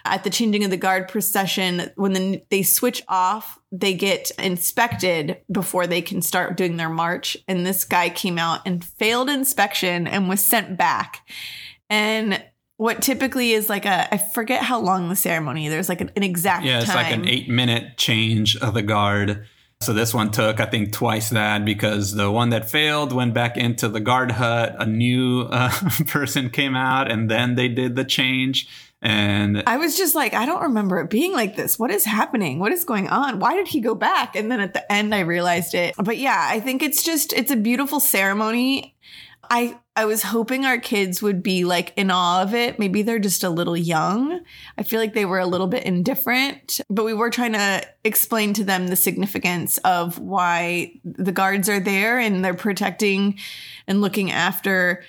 at 0.06 0.24
the 0.24 0.30
changing 0.30 0.64
of 0.64 0.70
the 0.70 0.78
guard 0.78 1.08
procession, 1.08 1.90
when 1.96 2.14
the, 2.14 2.42
they 2.48 2.62
switch 2.62 3.02
off, 3.06 3.58
they 3.70 3.92
get 3.92 4.30
inspected 4.38 5.42
before 5.52 5.86
they 5.86 6.00
can 6.00 6.22
start 6.22 6.56
doing 6.56 6.78
their 6.78 6.88
march. 6.88 7.36
And 7.46 7.66
this 7.66 7.84
guy 7.84 8.08
came 8.08 8.38
out 8.38 8.62
and 8.64 8.82
failed 8.82 9.28
inspection 9.28 10.06
and 10.06 10.26
was 10.26 10.40
sent 10.40 10.78
back. 10.78 11.28
And 11.90 12.42
what 12.80 13.02
typically 13.02 13.52
is 13.52 13.68
like 13.68 13.84
a 13.84 14.12
I 14.12 14.16
forget 14.16 14.62
how 14.62 14.80
long 14.80 15.10
the 15.10 15.16
ceremony. 15.16 15.68
There's 15.68 15.90
like 15.90 16.00
an, 16.00 16.10
an 16.16 16.22
exact 16.22 16.64
Yeah, 16.64 16.78
it's 16.78 16.86
time. 16.86 16.96
like 16.96 17.12
an 17.12 17.28
eight 17.28 17.46
minute 17.46 17.98
change 17.98 18.56
of 18.56 18.72
the 18.72 18.80
guard. 18.80 19.46
So 19.82 19.92
this 19.92 20.14
one 20.14 20.30
took, 20.30 20.60
I 20.60 20.64
think, 20.64 20.90
twice 20.90 21.28
that 21.28 21.66
because 21.66 22.14
the 22.14 22.30
one 22.30 22.48
that 22.50 22.70
failed 22.70 23.12
went 23.12 23.34
back 23.34 23.58
into 23.58 23.90
the 23.90 24.00
guard 24.00 24.30
hut. 24.30 24.76
A 24.78 24.86
new 24.86 25.42
uh, 25.42 25.70
person 26.06 26.48
came 26.48 26.74
out, 26.74 27.12
and 27.12 27.30
then 27.30 27.54
they 27.54 27.68
did 27.68 27.96
the 27.96 28.04
change. 28.04 28.66
And 29.02 29.62
I 29.66 29.76
was 29.76 29.98
just 29.98 30.14
like, 30.14 30.32
I 30.32 30.46
don't 30.46 30.62
remember 30.62 31.00
it 31.00 31.10
being 31.10 31.32
like 31.32 31.56
this. 31.56 31.78
What 31.78 31.90
is 31.90 32.04
happening? 32.06 32.60
What 32.60 32.72
is 32.72 32.86
going 32.86 33.08
on? 33.08 33.40
Why 33.40 33.56
did 33.56 33.68
he 33.68 33.80
go 33.80 33.94
back? 33.94 34.36
And 34.36 34.50
then 34.50 34.60
at 34.60 34.72
the 34.72 34.90
end, 34.90 35.14
I 35.14 35.20
realized 35.20 35.74
it. 35.74 35.94
But 35.98 36.16
yeah, 36.16 36.46
I 36.48 36.60
think 36.60 36.82
it's 36.82 37.02
just, 37.02 37.34
it's 37.34 37.50
a 37.50 37.56
beautiful 37.56 38.00
ceremony. 38.00 38.94
I, 39.50 39.78
I 39.96 40.04
was 40.04 40.22
hoping 40.22 40.64
our 40.64 40.78
kids 40.78 41.20
would 41.20 41.42
be 41.42 41.64
like 41.64 41.92
in 41.96 42.10
awe 42.10 42.42
of 42.42 42.54
it. 42.54 42.78
Maybe 42.78 43.02
they're 43.02 43.18
just 43.18 43.42
a 43.42 43.50
little 43.50 43.76
young. 43.76 44.40
I 44.78 44.84
feel 44.84 45.00
like 45.00 45.12
they 45.12 45.24
were 45.24 45.40
a 45.40 45.46
little 45.46 45.66
bit 45.66 45.82
indifferent, 45.82 46.80
but 46.88 47.04
we 47.04 47.12
were 47.12 47.30
trying 47.30 47.54
to 47.54 47.82
explain 48.04 48.52
to 48.54 48.64
them 48.64 48.86
the 48.86 48.96
significance 48.96 49.78
of 49.78 50.20
why 50.20 50.92
the 51.04 51.32
guards 51.32 51.68
are 51.68 51.80
there 51.80 52.20
and 52.20 52.44
they're 52.44 52.54
protecting 52.54 53.38
and 53.88 54.00
looking 54.00 54.30
after 54.30 55.02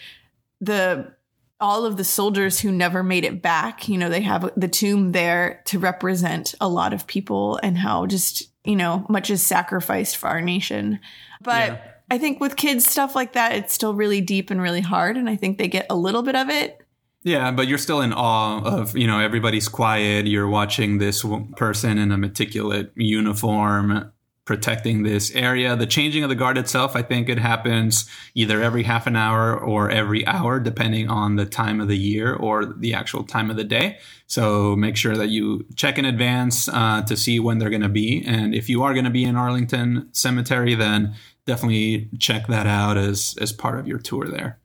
the 0.59 1.13
all 1.59 1.85
of 1.85 1.95
the 1.95 2.03
soldiers 2.03 2.59
who 2.59 2.71
never 2.71 3.03
made 3.03 3.23
it 3.23 3.43
back. 3.43 3.87
You 3.87 3.99
know, 3.99 4.09
they 4.09 4.21
have 4.21 4.51
the 4.57 4.67
tomb 4.67 5.11
there 5.11 5.61
to 5.65 5.77
represent 5.77 6.55
a 6.59 6.67
lot 6.67 6.91
of 6.91 7.05
people 7.05 7.59
and 7.61 7.77
how 7.77 8.07
just, 8.07 8.49
you 8.63 8.75
know, 8.75 9.05
much 9.07 9.29
is 9.29 9.45
sacrificed 9.45 10.17
for 10.17 10.27
our 10.27 10.41
nation. 10.41 10.99
But 11.39 11.73
Yeah. 11.73 11.90
I 12.11 12.17
think 12.17 12.41
with 12.41 12.57
kids, 12.57 12.85
stuff 12.85 13.15
like 13.15 13.31
that, 13.33 13.55
it's 13.55 13.73
still 13.73 13.93
really 13.93 14.19
deep 14.19 14.51
and 14.51 14.61
really 14.61 14.81
hard. 14.81 15.15
And 15.15 15.29
I 15.29 15.37
think 15.37 15.57
they 15.57 15.69
get 15.69 15.85
a 15.89 15.95
little 15.95 16.23
bit 16.23 16.35
of 16.35 16.49
it. 16.49 16.81
yeah, 17.23 17.51
but 17.51 17.69
you're 17.69 17.77
still 17.77 18.01
in 18.01 18.11
awe 18.11 18.61
of, 18.63 18.97
you 18.97 19.07
know, 19.07 19.19
everybody's 19.19 19.69
quiet. 19.69 20.27
You're 20.27 20.49
watching 20.49 20.97
this 20.97 21.23
person 21.55 21.97
in 21.97 22.11
a 22.11 22.17
meticulous 22.17 22.87
uniform 22.95 24.11
protecting 24.43 25.03
this 25.03 25.31
area. 25.35 25.75
The 25.77 25.85
changing 25.85 26.23
of 26.23 26.29
the 26.29 26.35
guard 26.35 26.57
itself, 26.57 26.95
I 26.95 27.03
think 27.03 27.29
it 27.29 27.37
happens 27.37 28.09
either 28.33 28.61
every 28.61 28.83
half 28.83 29.07
an 29.07 29.15
hour 29.15 29.57
or 29.57 29.89
every 29.89 30.27
hour, 30.27 30.59
depending 30.59 31.09
on 31.09 31.37
the 31.37 31.45
time 31.45 31.79
of 31.79 31.87
the 31.87 31.97
year 31.97 32.33
or 32.33 32.65
the 32.65 32.93
actual 32.93 33.23
time 33.23 33.49
of 33.49 33.55
the 33.55 33.63
day. 33.63 33.99
So 34.27 34.75
make 34.75 34.97
sure 34.97 35.15
that 35.15 35.29
you 35.29 35.65
check 35.75 35.97
in 35.97 36.05
advance 36.05 36.67
uh, 36.67 37.03
to 37.03 37.15
see 37.15 37.39
when 37.39 37.59
they're 37.59 37.69
going 37.69 37.81
to 37.83 37.89
be. 37.89 38.23
And 38.25 38.55
if 38.55 38.67
you 38.67 38.83
are 38.83 38.93
going 38.93 39.05
to 39.05 39.11
be 39.11 39.23
in 39.23 39.35
Arlington 39.35 40.09
Cemetery, 40.11 40.73
then 40.73 41.15
definitely 41.51 42.09
check 42.17 42.47
that 42.47 42.65
out 42.65 42.97
as 42.97 43.35
as 43.41 43.51
part 43.51 43.77
of 43.77 43.85
your 43.85 43.99
tour 43.99 44.25
there. 44.27 44.57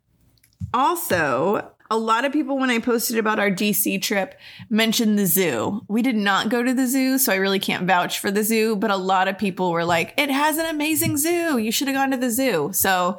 Also, 0.72 1.72
a 1.90 1.96
lot 1.96 2.24
of 2.24 2.32
people, 2.32 2.58
when 2.58 2.70
I 2.70 2.78
posted 2.78 3.18
about 3.18 3.38
our 3.38 3.50
DC 3.50 4.00
trip, 4.02 4.38
mentioned 4.68 5.18
the 5.18 5.26
zoo. 5.26 5.82
We 5.88 6.02
did 6.02 6.16
not 6.16 6.48
go 6.48 6.62
to 6.62 6.74
the 6.74 6.86
zoo, 6.86 7.18
so 7.18 7.32
I 7.32 7.36
really 7.36 7.58
can't 7.58 7.86
vouch 7.86 8.18
for 8.18 8.30
the 8.30 8.42
zoo, 8.42 8.76
but 8.76 8.90
a 8.90 8.96
lot 8.96 9.28
of 9.28 9.38
people 9.38 9.70
were 9.70 9.84
like, 9.84 10.14
it 10.16 10.30
has 10.30 10.58
an 10.58 10.66
amazing 10.66 11.16
zoo. 11.16 11.58
You 11.58 11.70
should 11.70 11.88
have 11.88 11.96
gone 11.96 12.10
to 12.10 12.16
the 12.16 12.30
zoo. 12.30 12.70
So 12.72 13.18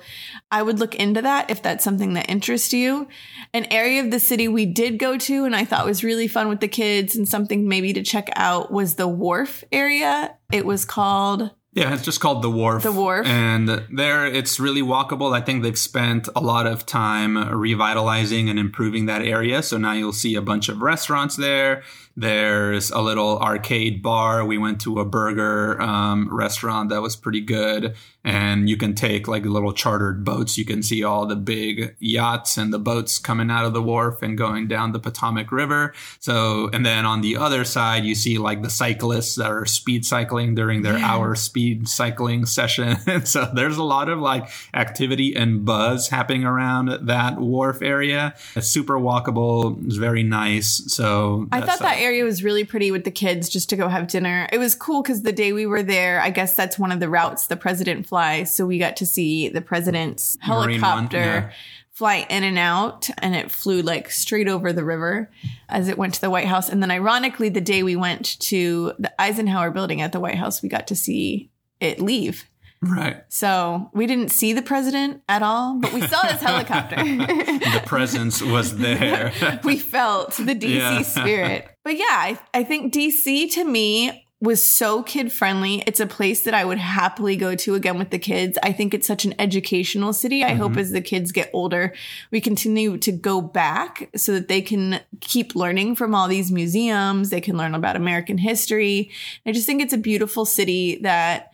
I 0.52 0.64
would 0.64 0.80
look 0.80 0.96
into 0.96 1.22
that 1.22 1.50
if 1.50 1.62
that's 1.62 1.84
something 1.84 2.14
that 2.14 2.30
interests 2.30 2.74
you. 2.74 3.08
An 3.54 3.66
area 3.72 4.02
of 4.02 4.12
the 4.12 4.20
city 4.20 4.48
we 4.48 4.66
did 4.66 5.00
go 5.00 5.18
to 5.18 5.46
and 5.46 5.56
I 5.56 5.64
thought 5.64 5.86
was 5.86 6.04
really 6.04 6.28
fun 6.28 6.50
with 6.50 6.60
the 6.60 6.68
kids 6.68 7.16
and 7.16 7.28
something 7.28 7.68
maybe 7.68 7.94
to 7.94 8.04
check 8.04 8.30
out 8.36 8.72
was 8.72 8.96
the 8.96 9.08
wharf 9.08 9.64
area. 9.72 10.36
It 10.52 10.66
was 10.66 10.84
called 10.84 11.52
Yeah, 11.78 11.94
it's 11.94 12.02
just 12.02 12.20
called 12.20 12.42
the 12.42 12.50
Wharf. 12.50 12.82
The 12.82 12.92
Wharf. 12.92 13.28
And 13.28 13.86
there 13.92 14.26
it's 14.26 14.60
really 14.60 14.82
walkable. 14.82 15.32
I 15.32 15.42
think 15.42 15.62
they've 15.62 15.78
spent 15.78 16.28
a 16.36 16.42
lot 16.42 16.66
of 16.66 16.88
time 16.88 17.38
revitalizing 17.38 18.50
and 18.50 18.58
improving 18.58 19.06
that 19.06 19.22
area. 19.22 19.62
So 19.62 19.78
now 19.78 19.94
you'll 19.94 20.12
see 20.12 20.34
a 20.34 20.42
bunch 20.42 20.70
of 20.70 20.82
restaurants 20.82 21.36
there. 21.36 21.84
There's 22.20 22.90
a 22.90 23.00
little 23.00 23.38
arcade 23.38 24.02
bar. 24.02 24.44
We 24.44 24.58
went 24.58 24.82
to 24.82 25.00
a 25.00 25.06
burger 25.06 25.80
um, 25.80 26.36
restaurant 26.36 26.90
that 26.90 27.00
was 27.00 27.16
pretty 27.16 27.42
good. 27.42 27.96
And 28.24 28.68
you 28.68 28.76
can 28.76 28.96
take 28.96 29.28
like 29.28 29.46
little 29.46 29.72
chartered 29.72 30.26
boats. 30.26 30.58
You 30.58 30.66
can 30.66 30.82
see 30.82 31.04
all 31.04 31.28
the 31.28 31.36
big 31.36 31.96
yachts 32.00 32.58
and 32.58 32.74
the 32.74 32.80
boats 32.80 33.20
coming 33.20 33.52
out 33.52 33.66
of 33.66 33.74
the 33.74 33.84
wharf 33.84 34.24
and 34.24 34.36
going 34.36 34.68
down 34.68 34.94
the 34.94 35.00
Potomac 35.00 35.52
River. 35.52 35.94
So, 36.20 36.70
and 36.74 36.84
then 36.84 37.06
on 37.06 37.22
the 37.22 37.38
other 37.38 37.64
side, 37.64 38.04
you 38.04 38.16
see 38.16 38.40
like 38.40 38.64
the 38.64 38.70
cyclists 38.72 39.36
that 39.36 39.52
are 39.52 39.68
speed 39.68 40.04
cycling 40.04 40.56
during 40.56 40.82
their 40.82 40.98
yeah. 40.98 41.06
hour 41.06 41.36
speed 41.36 41.88
cycling 41.88 42.46
session. 42.58 42.98
so 43.26 43.50
there's 43.54 43.78
a 43.78 43.84
lot 43.84 44.10
of 44.10 44.20
like 44.20 44.50
activity 44.74 45.36
and 45.36 45.64
buzz 45.64 46.10
happening 46.10 46.46
around 46.46 47.08
that 47.08 47.38
wharf 47.38 47.84
area. 47.84 48.34
It's 48.56 48.68
super 48.68 48.98
walkable. 48.98 49.86
It's 49.86 49.98
very 49.98 50.24
nice. 50.24 50.84
So 50.92 51.48
I 51.52 51.62
thought 51.62 51.80
that 51.80 52.07
area 52.08 52.24
was 52.24 52.44
really 52.44 52.64
pretty 52.64 52.90
with 52.90 53.04
the 53.04 53.12
kids 53.12 53.50
just 53.50 53.70
to 53.70 53.76
go 53.76 53.90
have 53.90 54.08
dinner. 54.08 54.48
It 54.52 54.58
was 54.58 54.76
cool 54.76 55.02
because 55.02 55.24
the 55.24 55.34
day 55.34 55.52
we 55.52 55.66
were 55.66 55.84
there, 55.84 56.22
I 56.22 56.30
guess 56.30 56.56
that's 56.56 56.80
one 56.80 56.92
of 56.92 57.00
the 57.00 57.10
routes 57.10 57.48
the 57.48 57.58
president 57.58 58.08
flies. 58.08 58.54
So 58.54 58.66
we 58.66 58.80
got 58.80 58.96
to 58.98 59.06
see 59.06 59.50
the 59.50 59.62
president's 59.62 60.38
helicopter. 60.40 61.18
One, 61.18 61.44
yeah. 61.44 61.52
Fly 61.92 62.28
in 62.30 62.44
and 62.44 62.60
out, 62.60 63.10
and 63.18 63.36
it 63.36 63.50
flew 63.50 63.82
like 63.82 64.12
straight 64.12 64.48
over 64.48 64.72
the 64.72 64.84
river 64.84 65.32
as 65.68 65.88
it 65.88 65.98
went 65.98 66.14
to 66.14 66.22
the 66.22 66.30
White 66.30 66.46
House. 66.46 66.70
And 66.70 66.80
then, 66.80 66.92
ironically, 66.92 67.50
the 67.50 67.60
day 67.60 67.82
we 67.82 67.96
went 67.96 68.40
to 68.42 68.94
the 69.00 69.12
Eisenhower 69.20 69.72
building 69.72 70.00
at 70.02 70.12
the 70.12 70.20
White 70.20 70.36
House, 70.36 70.62
we 70.62 70.70
got 70.70 70.86
to 70.88 70.96
see 70.96 71.50
it 71.80 72.00
leave. 72.00 72.48
Right. 72.82 73.24
So 73.30 73.90
we 73.94 74.06
didn't 74.06 74.30
see 74.30 74.54
the 74.54 74.62
president 74.62 75.24
at 75.28 75.42
all, 75.42 75.80
but 75.80 75.94
we 75.94 76.02
saw 76.02 76.26
his 76.28 76.42
helicopter. 76.42 76.96
the 76.98 77.84
presence 77.86 78.42
was 78.42 78.78
there. 78.78 79.34
we 79.64 79.78
felt 79.78 80.34
the 80.34 80.56
DC 80.56 80.76
yeah. 80.76 81.02
spirit. 81.02 81.70
But 81.84 81.98
yeah, 81.98 82.06
I, 82.08 82.40
I 82.54 82.64
think 82.64 82.94
DC 82.94 83.52
to 83.54 83.64
me 83.64 84.26
was 84.40 84.64
so 84.64 85.02
kid 85.02 85.32
friendly. 85.32 85.84
It's 85.88 86.00
a 86.00 86.06
place 86.06 86.44
that 86.44 86.54
I 86.54 86.64
would 86.64 86.78
happily 86.78 87.36
go 87.36 87.56
to 87.56 87.74
again 87.74 87.98
with 87.98 88.12
the 88.12 88.20
kids. 88.20 88.60
I 88.62 88.72
think 88.72 88.94
it's 88.94 89.08
such 89.08 89.26
an 89.26 89.34
educational 89.40 90.14
city. 90.14 90.44
I 90.44 90.50
mm-hmm. 90.50 90.60
hope 90.60 90.78
as 90.78 90.92
the 90.92 91.02
kids 91.02 91.32
get 91.32 91.50
older, 91.54 91.94
we 92.30 92.40
continue 92.40 92.98
to 93.00 93.12
go 93.12 93.42
back 93.42 94.12
so 94.16 94.34
that 94.34 94.48
they 94.48 94.62
can 94.62 95.02
keep 95.22 95.56
learning 95.56 95.96
from 95.96 96.14
all 96.14 96.28
these 96.28 96.52
museums. 96.52 97.32
They 97.32 97.42
can 97.42 97.58
learn 97.58 97.74
about 97.74 97.96
American 97.96 98.38
history. 98.38 99.10
I 99.46 99.54
just 99.54 99.66
think 99.66 99.82
it's 99.82 99.94
a 99.94 99.98
beautiful 99.98 100.46
city 100.46 101.00
that 101.02 101.52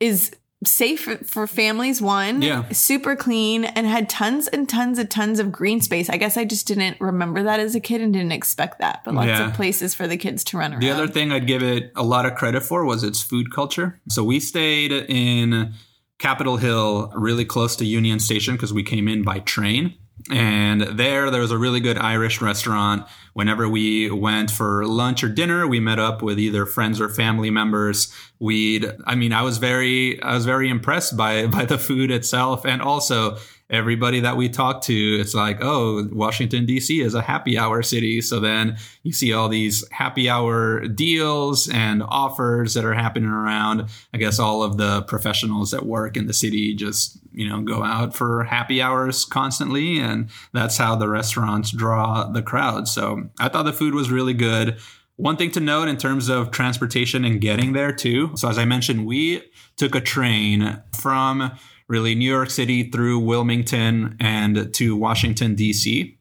is 0.00 0.34
safe 0.64 1.24
for 1.24 1.46
families 1.46 2.02
one 2.02 2.42
yeah. 2.42 2.68
super 2.70 3.14
clean 3.14 3.64
and 3.64 3.86
had 3.86 4.08
tons 4.08 4.48
and 4.48 4.68
tons 4.68 4.98
and 4.98 5.08
tons 5.08 5.38
of 5.38 5.52
green 5.52 5.80
space. 5.80 6.10
I 6.10 6.16
guess 6.16 6.36
i 6.36 6.44
just 6.44 6.66
didn't 6.66 7.00
remember 7.00 7.44
that 7.44 7.60
as 7.60 7.76
a 7.76 7.80
kid 7.80 8.00
and 8.00 8.12
didn't 8.12 8.32
expect 8.32 8.80
that 8.80 9.02
but 9.04 9.14
lots 9.14 9.28
yeah. 9.28 9.48
of 9.48 9.54
places 9.54 9.94
for 9.94 10.08
the 10.08 10.16
kids 10.16 10.42
to 10.44 10.58
run 10.58 10.72
around 10.72 10.80
the 10.80 10.90
other 10.90 11.06
thing 11.06 11.30
i'd 11.30 11.46
give 11.46 11.62
it 11.62 11.92
a 11.94 12.02
lot 12.02 12.26
of 12.26 12.34
credit 12.34 12.62
for 12.62 12.84
was 12.84 13.04
its 13.04 13.22
food 13.22 13.52
culture. 13.52 14.00
So 14.08 14.24
we 14.24 14.40
stayed 14.40 14.92
in 14.92 15.74
capitol 16.18 16.56
hill 16.56 17.12
really 17.14 17.44
close 17.44 17.76
to 17.76 17.84
union 17.84 18.18
station 18.18 18.54
because 18.54 18.72
we 18.72 18.82
came 18.82 19.06
in 19.06 19.22
by 19.22 19.38
train 19.40 19.94
and 20.30 20.82
there, 20.82 21.30
there 21.30 21.40
was 21.40 21.50
a 21.50 21.58
really 21.58 21.80
good 21.80 21.98
Irish 21.98 22.40
restaurant. 22.40 23.06
Whenever 23.32 23.68
we 23.68 24.10
went 24.10 24.50
for 24.50 24.86
lunch 24.86 25.22
or 25.24 25.28
dinner, 25.28 25.66
we 25.66 25.80
met 25.80 25.98
up 25.98 26.22
with 26.22 26.38
either 26.38 26.66
friends 26.66 27.00
or 27.00 27.08
family 27.08 27.50
members. 27.50 28.12
We'd, 28.38 28.90
I 29.06 29.14
mean, 29.14 29.32
I 29.32 29.42
was 29.42 29.58
very, 29.58 30.20
I 30.22 30.34
was 30.34 30.44
very 30.44 30.68
impressed 30.68 31.16
by, 31.16 31.46
by 31.46 31.64
the 31.64 31.78
food 31.78 32.10
itself. 32.10 32.66
And 32.66 32.82
also 32.82 33.38
everybody 33.70 34.20
that 34.20 34.36
we 34.36 34.48
talk 34.48 34.82
to, 34.82 34.94
it's 35.20 35.34
like, 35.34 35.58
oh, 35.60 36.08
Washington, 36.12 36.64
D.C. 36.64 37.00
is 37.00 37.14
a 37.14 37.22
happy 37.22 37.58
hour 37.58 37.82
city. 37.82 38.20
So 38.20 38.40
then 38.40 38.78
you 39.02 39.12
see 39.12 39.32
all 39.32 39.48
these 39.48 39.86
happy 39.90 40.28
hour 40.28 40.86
deals 40.86 41.68
and 41.68 42.02
offers 42.02 42.74
that 42.74 42.84
are 42.84 42.94
happening 42.94 43.28
around. 43.28 43.88
I 44.14 44.18
guess 44.18 44.38
all 44.38 44.62
of 44.62 44.78
the 44.78 45.02
professionals 45.02 45.70
that 45.72 45.84
work 45.84 46.16
in 46.16 46.26
the 46.26 46.32
city 46.32 46.74
just, 46.74 47.18
you 47.32 47.48
know, 47.48 47.60
go 47.60 47.82
out 47.82 48.16
for 48.16 48.44
happy 48.44 48.80
hours 48.80 49.24
constantly. 49.24 49.98
And 49.98 50.30
that's 50.52 50.78
how 50.78 50.96
the 50.96 51.08
restaurants 51.08 51.70
draw 51.70 52.24
the 52.24 52.42
crowd. 52.42 52.88
So 52.88 53.28
I 53.38 53.48
thought 53.48 53.64
the 53.64 53.72
food 53.72 53.94
was 53.94 54.10
really 54.10 54.34
good. 54.34 54.78
One 55.16 55.36
thing 55.36 55.50
to 55.50 55.60
note 55.60 55.88
in 55.88 55.96
terms 55.96 56.28
of 56.28 56.52
transportation 56.52 57.24
and 57.24 57.40
getting 57.40 57.72
there 57.72 57.92
too. 57.92 58.30
So 58.36 58.48
as 58.48 58.56
I 58.56 58.64
mentioned, 58.64 59.04
we 59.04 59.42
took 59.76 59.94
a 59.94 60.00
train 60.00 60.80
from 60.96 61.50
really 61.88 62.14
New 62.14 62.30
York 62.30 62.50
City 62.50 62.90
through 62.90 63.18
Wilmington 63.18 64.16
and 64.20 64.72
to 64.74 64.94
Washington, 64.94 65.54
D.C. 65.54 66.18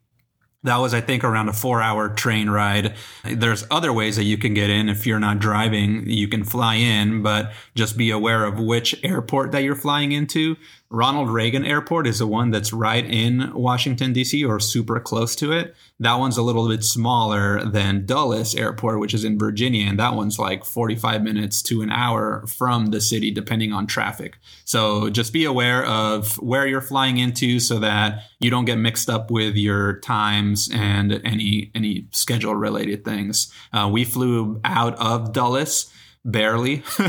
That 0.64 0.78
was, 0.78 0.94
I 0.94 1.02
think, 1.02 1.24
around 1.24 1.50
a 1.50 1.54
four 1.54 1.82
hour 1.82 2.10
train 2.10 2.50
ride. 2.50 2.96
There's 3.24 3.66
other 3.70 3.94
ways 3.94 4.16
that 4.16 4.24
you 4.24 4.38
can 4.38 4.54
get 4.54 4.70
in. 4.70 4.90
If 4.90 5.06
you're 5.06 5.20
not 5.20 5.40
driving, 5.40 6.10
you 6.10 6.28
can 6.28 6.44
fly 6.44 6.76
in, 6.76 7.22
but 7.22 7.54
just 7.76 7.96
be 7.98 8.10
aware 8.10 8.44
of 8.44 8.60
which 8.60 9.00
airport 9.04 9.52
that 9.52 9.64
you're 9.64 9.76
flying 9.76 10.12
into. 10.14 10.56
Ronald 10.90 11.30
Reagan 11.30 11.66
Airport 11.66 12.08
is 12.08 12.20
the 12.20 12.28
one 12.28 12.50
that's 12.50 12.72
right 12.72 13.06
in 13.06 13.52
Washington, 13.54 14.14
D.C., 14.14 14.46
or 14.46 14.60
super 14.60 15.02
close 15.02 15.36
to 15.36 15.52
it. 15.52 15.76
That 16.00 16.16
one's 16.16 16.38
a 16.38 16.42
little 16.42 16.70
bit 16.70 16.84
smaller 16.84 17.66
than 17.66 18.06
Dulles 18.06 18.56
Airport, 18.56 19.00
which 19.00 19.14
is 19.14 19.26
in 19.26 19.38
Virginia, 19.38 19.86
and 19.86 20.00
that 20.00 20.14
one's 20.14 20.40
like 20.40 20.64
45 20.64 21.24
minutes 21.24 21.62
to 21.64 21.82
an 21.82 21.92
hour 21.92 22.46
from 22.48 22.88
the 22.88 23.02
city, 23.02 23.32
depending 23.32 23.74
on 23.74 23.86
traffic. 23.86 24.38
So 24.64 25.10
just 25.10 25.34
be 25.34 25.44
aware 25.44 25.86
of 25.86 26.36
where 26.36 26.66
you're 26.66 26.80
flying 26.80 27.18
into 27.18 27.60
so 27.60 27.80
that 27.80 28.24
you 28.40 28.50
don't 28.50 28.66
get 28.66 28.78
mixed 28.78 29.10
up 29.10 29.30
with 29.30 29.56
your 29.56 30.00
times 30.00 30.70
and 30.74 31.20
any 31.26 31.72
any 31.76 32.08
schedule 32.12 32.56
related 32.56 33.04
things. 33.04 33.52
Uh, 33.74 33.90
we 33.92 34.06
flew 34.06 34.62
out 34.64 34.96
of 34.96 35.34
Dulles 35.34 35.92
barely. 36.32 36.84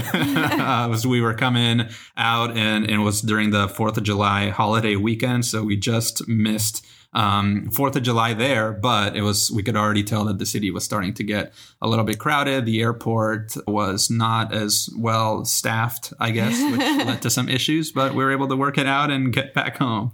Uh, 0.68 0.90
as 0.92 1.06
we 1.06 1.20
were 1.20 1.34
coming 1.34 1.88
out 2.16 2.50
and, 2.50 2.84
and, 2.84 3.00
it 3.00 3.04
was 3.04 3.20
during 3.20 3.50
the 3.50 3.68
fourth 3.68 3.96
of 3.96 4.02
july 4.02 4.48
holiday 4.48 4.96
weekend. 4.96 5.44
So 5.44 5.62
we 5.62 5.76
just 5.76 6.26
missed 6.28 6.84
um, 7.12 7.70
fourth 7.70 7.96
of 7.96 8.02
july 8.02 8.34
there 8.34 8.72
but 8.72 9.16
it 9.16 9.22
was 9.22 9.50
we 9.50 9.62
could 9.62 9.76
already 9.76 10.02
tell 10.02 10.24
that 10.26 10.38
the 10.38 10.46
city 10.46 10.70
was 10.70 10.84
starting 10.84 11.14
to 11.14 11.24
get 11.24 11.54
a 11.80 11.88
little 11.88 12.04
bit 12.04 12.18
crowded. 12.18 12.66
The 12.66 12.80
airport 12.82 13.54
was 13.66 14.10
not 14.10 14.52
as 14.52 14.90
well 14.96 15.44
staffed 15.44 16.12
i 16.20 16.30
guess 16.30 16.60
which 16.70 16.80
led 17.06 17.22
to 17.22 17.30
some 17.30 17.48
issues 17.48 17.92
but 17.92 18.14
we 18.14 18.22
were 18.24 18.32
able 18.32 18.48
to 18.48 18.56
work 18.56 18.78
it 18.78 18.86
out 18.86 19.10
and 19.10 19.32
get 19.32 19.54
back 19.54 19.78
home 19.78 20.12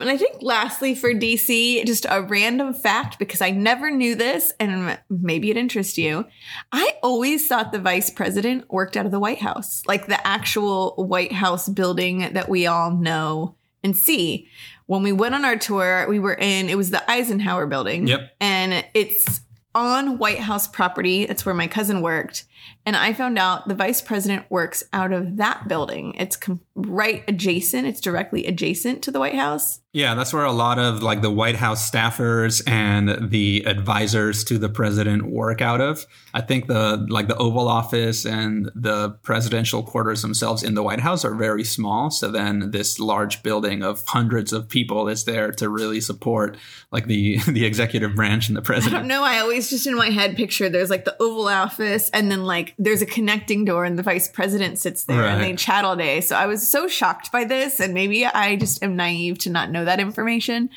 and 0.00 0.10
I 0.10 0.16
think 0.16 0.42
lastly 0.42 0.94
for 0.94 1.12
DC, 1.12 1.84
just 1.84 2.06
a 2.08 2.22
random 2.22 2.72
fact 2.72 3.18
because 3.18 3.40
I 3.40 3.50
never 3.50 3.90
knew 3.90 4.14
this 4.14 4.52
and 4.60 4.98
maybe 5.08 5.50
it 5.50 5.56
interests 5.56 5.98
you. 5.98 6.24
I 6.72 6.92
always 7.02 7.46
thought 7.46 7.72
the 7.72 7.80
vice 7.80 8.10
president 8.10 8.70
worked 8.70 8.96
out 8.96 9.06
of 9.06 9.12
the 9.12 9.18
White 9.18 9.40
House, 9.40 9.82
like 9.86 10.06
the 10.06 10.24
actual 10.26 10.94
White 10.96 11.32
House 11.32 11.68
building 11.68 12.32
that 12.32 12.48
we 12.48 12.66
all 12.66 12.92
know 12.92 13.56
and 13.82 13.96
see. 13.96 14.48
When 14.86 15.02
we 15.02 15.12
went 15.12 15.34
on 15.34 15.44
our 15.44 15.56
tour, 15.56 16.06
we 16.08 16.18
were 16.18 16.34
in, 16.34 16.68
it 16.68 16.76
was 16.76 16.90
the 16.90 17.10
Eisenhower 17.10 17.66
building. 17.66 18.06
Yep. 18.06 18.30
And 18.40 18.84
it's 18.94 19.40
on 19.74 20.18
White 20.18 20.40
House 20.40 20.66
property. 20.66 21.26
That's 21.26 21.44
where 21.44 21.54
my 21.54 21.66
cousin 21.66 22.00
worked. 22.00 22.44
And 22.86 22.96
I 22.96 23.12
found 23.12 23.38
out 23.38 23.68
the 23.68 23.74
vice 23.74 24.00
president 24.00 24.50
works 24.50 24.82
out 24.92 25.12
of 25.12 25.36
that 25.36 25.68
building. 25.68 26.14
It's 26.14 26.36
com- 26.36 26.60
right 26.74 27.22
adjacent, 27.28 27.86
it's 27.86 28.00
directly 28.00 28.46
adjacent 28.46 29.02
to 29.02 29.10
the 29.10 29.18
White 29.18 29.34
House. 29.34 29.80
Yeah, 29.94 30.14
that's 30.14 30.34
where 30.34 30.44
a 30.44 30.52
lot 30.52 30.78
of 30.78 31.02
like 31.02 31.22
the 31.22 31.30
White 31.30 31.56
House 31.56 31.90
staffers 31.90 32.62
and 32.68 33.30
the 33.30 33.64
advisors 33.66 34.44
to 34.44 34.58
the 34.58 34.68
president 34.68 35.26
work 35.26 35.62
out 35.62 35.80
of. 35.80 36.06
I 36.34 36.42
think 36.42 36.66
the 36.66 37.06
like 37.08 37.26
the 37.26 37.36
Oval 37.36 37.66
Office 37.66 38.26
and 38.26 38.70
the 38.74 39.10
presidential 39.22 39.82
quarters 39.82 40.20
themselves 40.20 40.62
in 40.62 40.74
the 40.74 40.82
White 40.82 41.00
House 41.00 41.24
are 41.24 41.34
very 41.34 41.64
small. 41.64 42.10
So 42.10 42.30
then 42.30 42.70
this 42.70 43.00
large 43.00 43.42
building 43.42 43.82
of 43.82 44.04
hundreds 44.06 44.52
of 44.52 44.68
people 44.68 45.08
is 45.08 45.24
there 45.24 45.52
to 45.52 45.70
really 45.70 46.02
support 46.02 46.58
like 46.92 47.06
the 47.06 47.38
the 47.48 47.64
executive 47.64 48.14
branch 48.14 48.48
and 48.48 48.56
the 48.56 48.62
president. 48.62 48.94
I 48.94 48.98
don't 48.98 49.08
know. 49.08 49.24
I 49.24 49.38
always 49.38 49.70
just 49.70 49.86
in 49.86 49.96
my 49.96 50.10
head 50.10 50.36
picture 50.36 50.68
there's 50.68 50.90
like 50.90 51.06
the 51.06 51.16
Oval 51.18 51.48
Office 51.48 52.10
and 52.10 52.30
then 52.30 52.44
like 52.48 52.74
there's 52.78 53.02
a 53.02 53.06
connecting 53.06 53.64
door 53.64 53.84
and 53.84 53.96
the 53.96 54.02
vice 54.02 54.26
president 54.28 54.78
sits 54.78 55.04
there 55.04 55.22
right. 55.22 55.30
and 55.30 55.42
they 55.42 55.54
chat 55.54 55.84
all 55.84 55.94
day. 55.94 56.20
So 56.20 56.34
I 56.34 56.46
was 56.46 56.68
so 56.68 56.88
shocked 56.88 57.30
by 57.30 57.44
this 57.44 57.78
and 57.78 57.94
maybe 57.94 58.26
I 58.26 58.56
just 58.56 58.82
am 58.82 58.96
naive 58.96 59.38
to 59.40 59.50
not 59.50 59.70
know 59.70 59.84
that 59.84 60.00
information. 60.00 60.70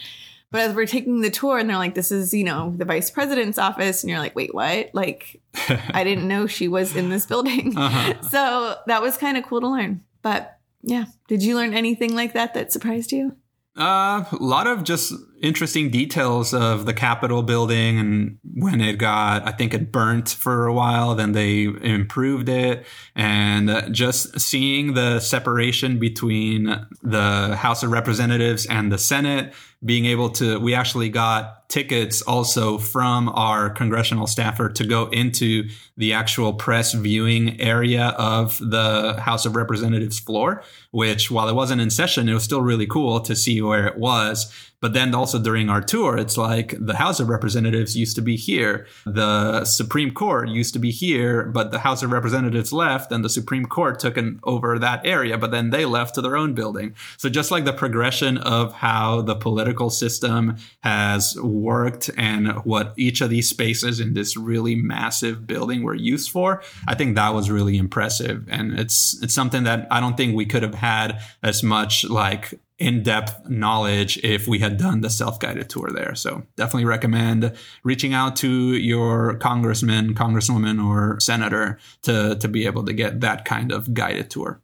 But 0.52 0.62
as 0.62 0.76
we're 0.76 0.86
taking 0.86 1.22
the 1.22 1.32
tour 1.32 1.58
and 1.58 1.70
they're 1.70 1.78
like, 1.78 1.96
this 1.96 2.12
is, 2.12 2.34
you 2.34 2.44
know, 2.44 2.74
the 2.76 2.84
vice 2.84 3.10
president's 3.10 3.58
office. 3.58 4.04
And 4.04 4.10
you're 4.10 4.20
like, 4.20 4.36
wait, 4.36 4.54
what? 4.54 4.90
Like, 4.94 5.42
I 5.94 6.04
didn't 6.04 6.28
know 6.28 6.46
she 6.46 6.68
was 6.68 6.96
in 6.96 7.10
this 7.10 7.26
building. 7.26 7.74
Uh-huh. 7.82 8.22
So 8.30 8.76
that 8.86 9.02
was 9.02 9.18
kind 9.18 9.38
of 9.38 9.46
cool 9.46 9.62
to 9.62 9.68
learn. 9.68 10.04
But 10.22 10.60
yeah, 10.84 11.06
did 11.28 11.42
you 11.42 11.56
learn 11.56 11.74
anything 11.74 12.16
like 12.16 12.34
that 12.34 12.54
that 12.54 12.72
surprised 12.72 13.12
you? 13.12 13.36
Uh, 13.78 14.26
a 14.32 14.38
lot 14.40 14.68
of 14.68 14.84
just 14.84 15.14
interesting 15.42 15.90
details 15.90 16.54
of 16.54 16.86
the 16.86 16.94
Capitol 16.94 17.42
building 17.42 17.98
and 17.98 18.38
when 18.54 18.80
it 18.80 18.98
got, 18.98 19.48
I 19.48 19.52
think 19.52 19.74
it 19.74 19.92
burnt 19.92 20.30
for 20.30 20.68
a 20.68 20.74
while, 20.74 21.16
then 21.16 21.32
they 21.32 21.64
improved 21.64 22.48
it. 22.48 22.86
And 23.16 23.70
uh, 23.70 23.90
just 23.90 24.40
seeing 24.40 24.94
the 24.94 25.20
separation 25.20 26.00
between 26.00 26.86
the 27.02 27.56
House 27.56 27.82
of 27.82 27.92
Representatives 27.92 28.66
and 28.68 28.92
the 28.92 28.98
Senate, 28.98 29.54
being 29.84 30.06
able 30.06 30.30
to, 30.30 30.60
we 30.60 30.76
actually 30.76 31.10
got 31.10 31.68
tickets 31.68 32.22
also 32.22 32.78
from 32.78 33.30
our 33.30 33.70
congressional 33.70 34.28
staffer 34.28 34.70
to 34.70 34.86
go 34.86 35.08
into 35.08 35.68
the 35.98 36.14
actual 36.14 36.54
press 36.54 36.94
viewing 36.94 37.60
area 37.60 38.10
of 38.10 38.60
the 38.60 39.20
House 39.20 39.46
of 39.46 39.56
Representatives 39.56 40.20
floor, 40.20 40.64
which 40.92 41.32
while 41.32 41.50
it 41.50 41.56
wasn't 41.56 41.82
in 41.82 41.90
session, 41.90 42.30
it 42.30 42.34
was 42.34 42.44
still 42.44 42.62
really 42.62 42.86
cool 42.86 43.22
to 43.22 43.36
see 43.36 43.60
where 43.62 43.88
it 43.88 43.98
was. 43.98 44.54
But 44.82 44.94
then 44.94 45.14
also 45.14 45.38
during 45.38 45.70
our 45.70 45.82
tour, 45.82 46.18
it's 46.18 46.38
like 46.38 46.74
the 46.80 46.96
House 46.96 47.20
of 47.20 47.30
Representatives 47.30 47.96
used 47.96 48.16
to 48.16 48.22
be 48.22 48.36
here. 48.36 48.88
The 49.06 49.64
Supreme 49.64 50.12
Court 50.12 50.50
used 50.50 50.74
to 50.74 50.80
be 50.80 50.90
here, 50.90 51.44
but 51.44 51.72
the 51.72 51.80
House 51.80 52.02
of 52.02 52.12
Representatives 52.12 52.74
left 52.74 53.12
and 53.12 53.24
the 53.24 53.30
Supreme 53.30 53.68
Court 53.68 54.00
took 54.00 54.18
an, 54.18 54.40
over 54.44 54.80
that 54.80 55.06
area, 55.06 55.38
but 55.38 55.52
then 55.52 55.70
they 55.70 55.86
left 55.86 56.16
to 56.16 56.22
their 56.22 56.36
own 56.36 56.56
building. 56.56 56.96
So 57.18 57.30
just 57.30 57.52
like 57.52 57.64
the 57.64 57.74
progression 57.74 58.40
of 58.40 58.74
how 58.74 59.22
the 59.22 59.36
political 59.36 59.92
system 59.92 60.58
has 60.80 61.38
worked 61.40 62.10
and 62.18 62.50
what 62.66 62.94
each 62.98 63.22
of 63.22 63.30
these 63.30 63.48
spaces 63.48 64.00
in 64.00 64.16
this 64.16 64.36
really 64.36 64.76
massive 64.76 65.46
building 65.46 65.84
were 65.84 65.94
used 65.94 66.32
for, 66.32 66.64
I 66.88 66.96
think 66.96 67.16
that 67.16 67.36
was 67.36 67.52
really 67.52 67.78
impressive. 67.78 68.48
And 68.50 68.80
it's, 68.80 69.22
it's 69.22 69.36
something 69.36 69.64
that 69.64 69.88
I 69.92 70.00
don't 70.00 70.18
think 70.18 70.36
we 70.36 70.48
could 70.48 70.64
have 70.64 70.74
had 70.74 71.22
as 71.44 71.62
much 71.62 72.04
like 72.06 72.60
in-depth 72.82 73.48
knowledge 73.50 74.18
if 74.24 74.48
we 74.48 74.60
had 74.60 74.78
done 74.78 75.02
the 75.02 75.10
self-guided 75.10 75.70
tour 75.70 75.90
there. 75.94 76.16
So 76.16 76.44
definitely 76.56 76.86
recommend 76.86 77.56
reaching 77.84 78.14
out 78.14 78.36
to 78.38 78.74
your 78.74 79.36
congressman, 79.36 80.16
congresswoman, 80.16 80.84
or 80.84 81.20
senator 81.20 81.78
to 82.02 82.36
to 82.36 82.48
be 82.48 82.66
able 82.66 82.84
to 82.86 82.94
get 82.94 83.22
that 83.22 83.46
kind 83.46 83.72
of 83.72 83.94
guided 83.94 84.30
tour. 84.30 84.60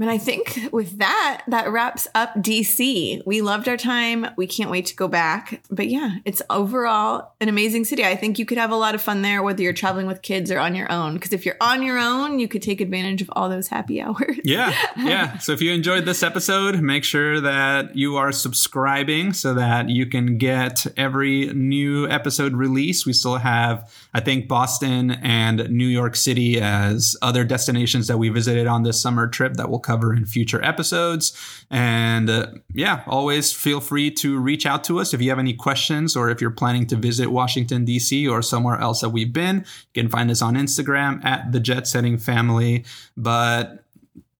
And 0.00 0.10
I 0.10 0.18
think 0.18 0.58
with 0.72 0.98
that, 0.98 1.42
that 1.48 1.70
wraps 1.70 2.08
up 2.14 2.34
DC. 2.36 3.22
We 3.26 3.42
loved 3.42 3.68
our 3.68 3.76
time. 3.76 4.26
We 4.36 4.46
can't 4.46 4.70
wait 4.70 4.86
to 4.86 4.96
go 4.96 5.06
back. 5.06 5.62
But 5.70 5.88
yeah, 5.88 6.16
it's 6.24 6.40
overall 6.48 7.34
an 7.40 7.48
amazing 7.48 7.84
city. 7.84 8.04
I 8.04 8.16
think 8.16 8.38
you 8.38 8.46
could 8.46 8.58
have 8.58 8.70
a 8.70 8.76
lot 8.76 8.94
of 8.94 9.02
fun 9.02 9.20
there, 9.22 9.42
whether 9.42 9.62
you're 9.62 9.74
traveling 9.74 10.06
with 10.06 10.22
kids 10.22 10.50
or 10.50 10.58
on 10.58 10.74
your 10.74 10.90
own. 10.90 11.14
Because 11.14 11.32
if 11.32 11.44
you're 11.44 11.58
on 11.60 11.82
your 11.82 11.98
own, 11.98 12.38
you 12.38 12.48
could 12.48 12.62
take 12.62 12.80
advantage 12.80 13.20
of 13.20 13.30
all 13.34 13.50
those 13.50 13.68
happy 13.68 14.00
hours. 14.00 14.40
Yeah. 14.44 14.74
Yeah. 14.96 15.38
so 15.38 15.52
if 15.52 15.60
you 15.60 15.72
enjoyed 15.72 16.06
this 16.06 16.22
episode, 16.22 16.80
make 16.80 17.04
sure 17.04 17.40
that 17.40 17.94
you 17.94 18.16
are 18.16 18.32
subscribing 18.32 19.34
so 19.34 19.52
that 19.54 19.90
you 19.90 20.06
can 20.06 20.38
get 20.38 20.86
every 20.96 21.52
new 21.52 22.08
episode 22.08 22.54
release. 22.54 23.04
We 23.04 23.12
still 23.12 23.36
have, 23.36 23.92
I 24.14 24.20
think, 24.20 24.48
Boston 24.48 25.10
and 25.10 25.68
New 25.70 25.86
York 25.86 26.16
City 26.16 26.60
as 26.60 27.14
other 27.20 27.44
destinations 27.44 28.06
that 28.06 28.16
we 28.16 28.30
visited 28.30 28.66
on 28.66 28.84
this 28.84 29.00
summer 29.00 29.28
trip 29.28 29.54
that 29.54 29.68
will 29.68 29.82
cover 29.92 30.14
in 30.14 30.24
future 30.24 30.62
episodes. 30.64 31.24
And 31.70 32.30
uh, 32.30 32.46
yeah, 32.72 33.02
always 33.06 33.52
feel 33.52 33.80
free 33.80 34.10
to 34.22 34.38
reach 34.38 34.64
out 34.64 34.84
to 34.84 34.98
us 35.00 35.12
if 35.12 35.20
you 35.20 35.28
have 35.28 35.38
any 35.38 35.52
questions 35.52 36.16
or 36.16 36.30
if 36.30 36.40
you're 36.40 36.50
planning 36.62 36.86
to 36.86 36.96
visit 36.96 37.28
Washington, 37.28 37.84
D.C. 37.84 38.26
or 38.26 38.40
somewhere 38.40 38.78
else 38.78 39.00
that 39.02 39.10
we've 39.10 39.32
been. 39.32 39.56
You 39.92 40.02
can 40.02 40.08
find 40.08 40.30
us 40.30 40.40
on 40.40 40.54
Instagram 40.54 41.22
at 41.24 41.52
the 41.52 41.60
Jet 41.60 41.86
Setting 41.86 42.16
Family. 42.16 42.84
But 43.16 43.84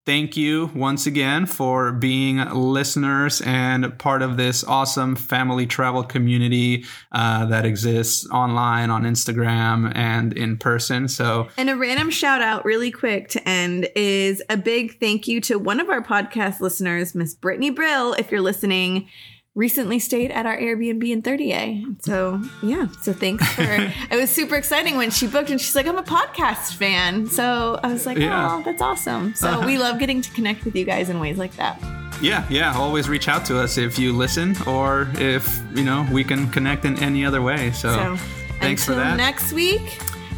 thank 0.05 0.35
you 0.35 0.69
once 0.75 1.05
again 1.05 1.45
for 1.45 1.91
being 1.91 2.37
listeners 2.49 3.41
and 3.41 3.97
part 3.99 4.21
of 4.21 4.37
this 4.37 4.63
awesome 4.63 5.15
family 5.15 5.65
travel 5.65 6.03
community 6.03 6.85
uh, 7.11 7.45
that 7.45 7.65
exists 7.65 8.27
online 8.29 8.89
on 8.89 9.03
Instagram 9.03 9.91
and 9.95 10.33
in 10.33 10.57
person. 10.57 11.07
So, 11.07 11.47
and 11.57 11.69
a 11.69 11.77
random 11.77 12.09
shout 12.09 12.41
out, 12.41 12.65
really 12.65 12.91
quick 12.91 13.29
to 13.29 13.47
end, 13.47 13.87
is 13.95 14.43
a 14.49 14.57
big 14.57 14.99
thank 14.99 15.27
you 15.27 15.39
to 15.41 15.57
one 15.57 15.79
of 15.79 15.89
our 15.89 16.01
podcast 16.01 16.59
listeners, 16.59 17.15
Miss 17.15 17.33
Brittany 17.33 17.69
Brill. 17.69 18.13
If 18.13 18.31
you're 18.31 18.41
listening, 18.41 19.07
recently 19.55 19.99
stayed 19.99 20.31
at 20.31 20.45
our 20.45 20.57
Airbnb 20.57 21.07
in 21.09 21.21
30A. 21.21 22.03
So 22.03 22.41
yeah, 22.61 22.87
so 23.01 23.13
thanks 23.13 23.47
for. 23.53 23.63
it 24.11 24.15
was 24.15 24.29
super 24.29 24.55
exciting 24.55 24.97
when 24.97 25.11
she 25.11 25.27
booked, 25.27 25.49
and 25.49 25.59
she's 25.59 25.75
like, 25.75 25.87
"I'm 25.87 25.97
a 25.97 26.03
podcast 26.03 26.75
fan." 26.75 27.27
So 27.27 27.79
I 27.83 27.91
was 27.91 28.05
like, 28.05 28.17
yeah. 28.17 28.57
"Oh, 28.57 28.63
that's 28.63 28.81
awesome!" 28.81 29.35
So 29.35 29.47
uh-huh. 29.47 29.65
we 29.65 29.77
love 29.77 29.99
getting 29.99 30.21
to 30.21 30.31
connect 30.31 30.65
with 30.65 30.75
you 30.75 30.85
guys 30.85 31.09
in 31.09 31.19
ways 31.19 31.37
like 31.37 31.55
that. 31.55 31.79
Yeah, 32.21 32.45
yeah. 32.49 32.73
Always 32.75 33.09
reach 33.09 33.27
out 33.27 33.45
to 33.47 33.59
us 33.59 33.77
if 33.77 33.99
you 33.99 34.13
listen, 34.13 34.55
or 34.67 35.09
if 35.15 35.61
you 35.73 35.83
know 35.83 36.07
we 36.11 36.23
can 36.23 36.49
connect 36.51 36.85
in 36.85 36.97
any 36.99 37.25
other 37.25 37.41
way. 37.41 37.71
So, 37.71 37.93
so 37.93 38.15
thanks 38.59 38.85
for 38.85 38.95
that. 38.95 39.17
Next 39.17 39.53
week. 39.53 39.81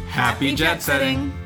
Happy, 0.08 0.46
happy 0.46 0.54
jet, 0.54 0.74
jet 0.74 0.82
setting. 0.82 1.16
setting. 1.16 1.45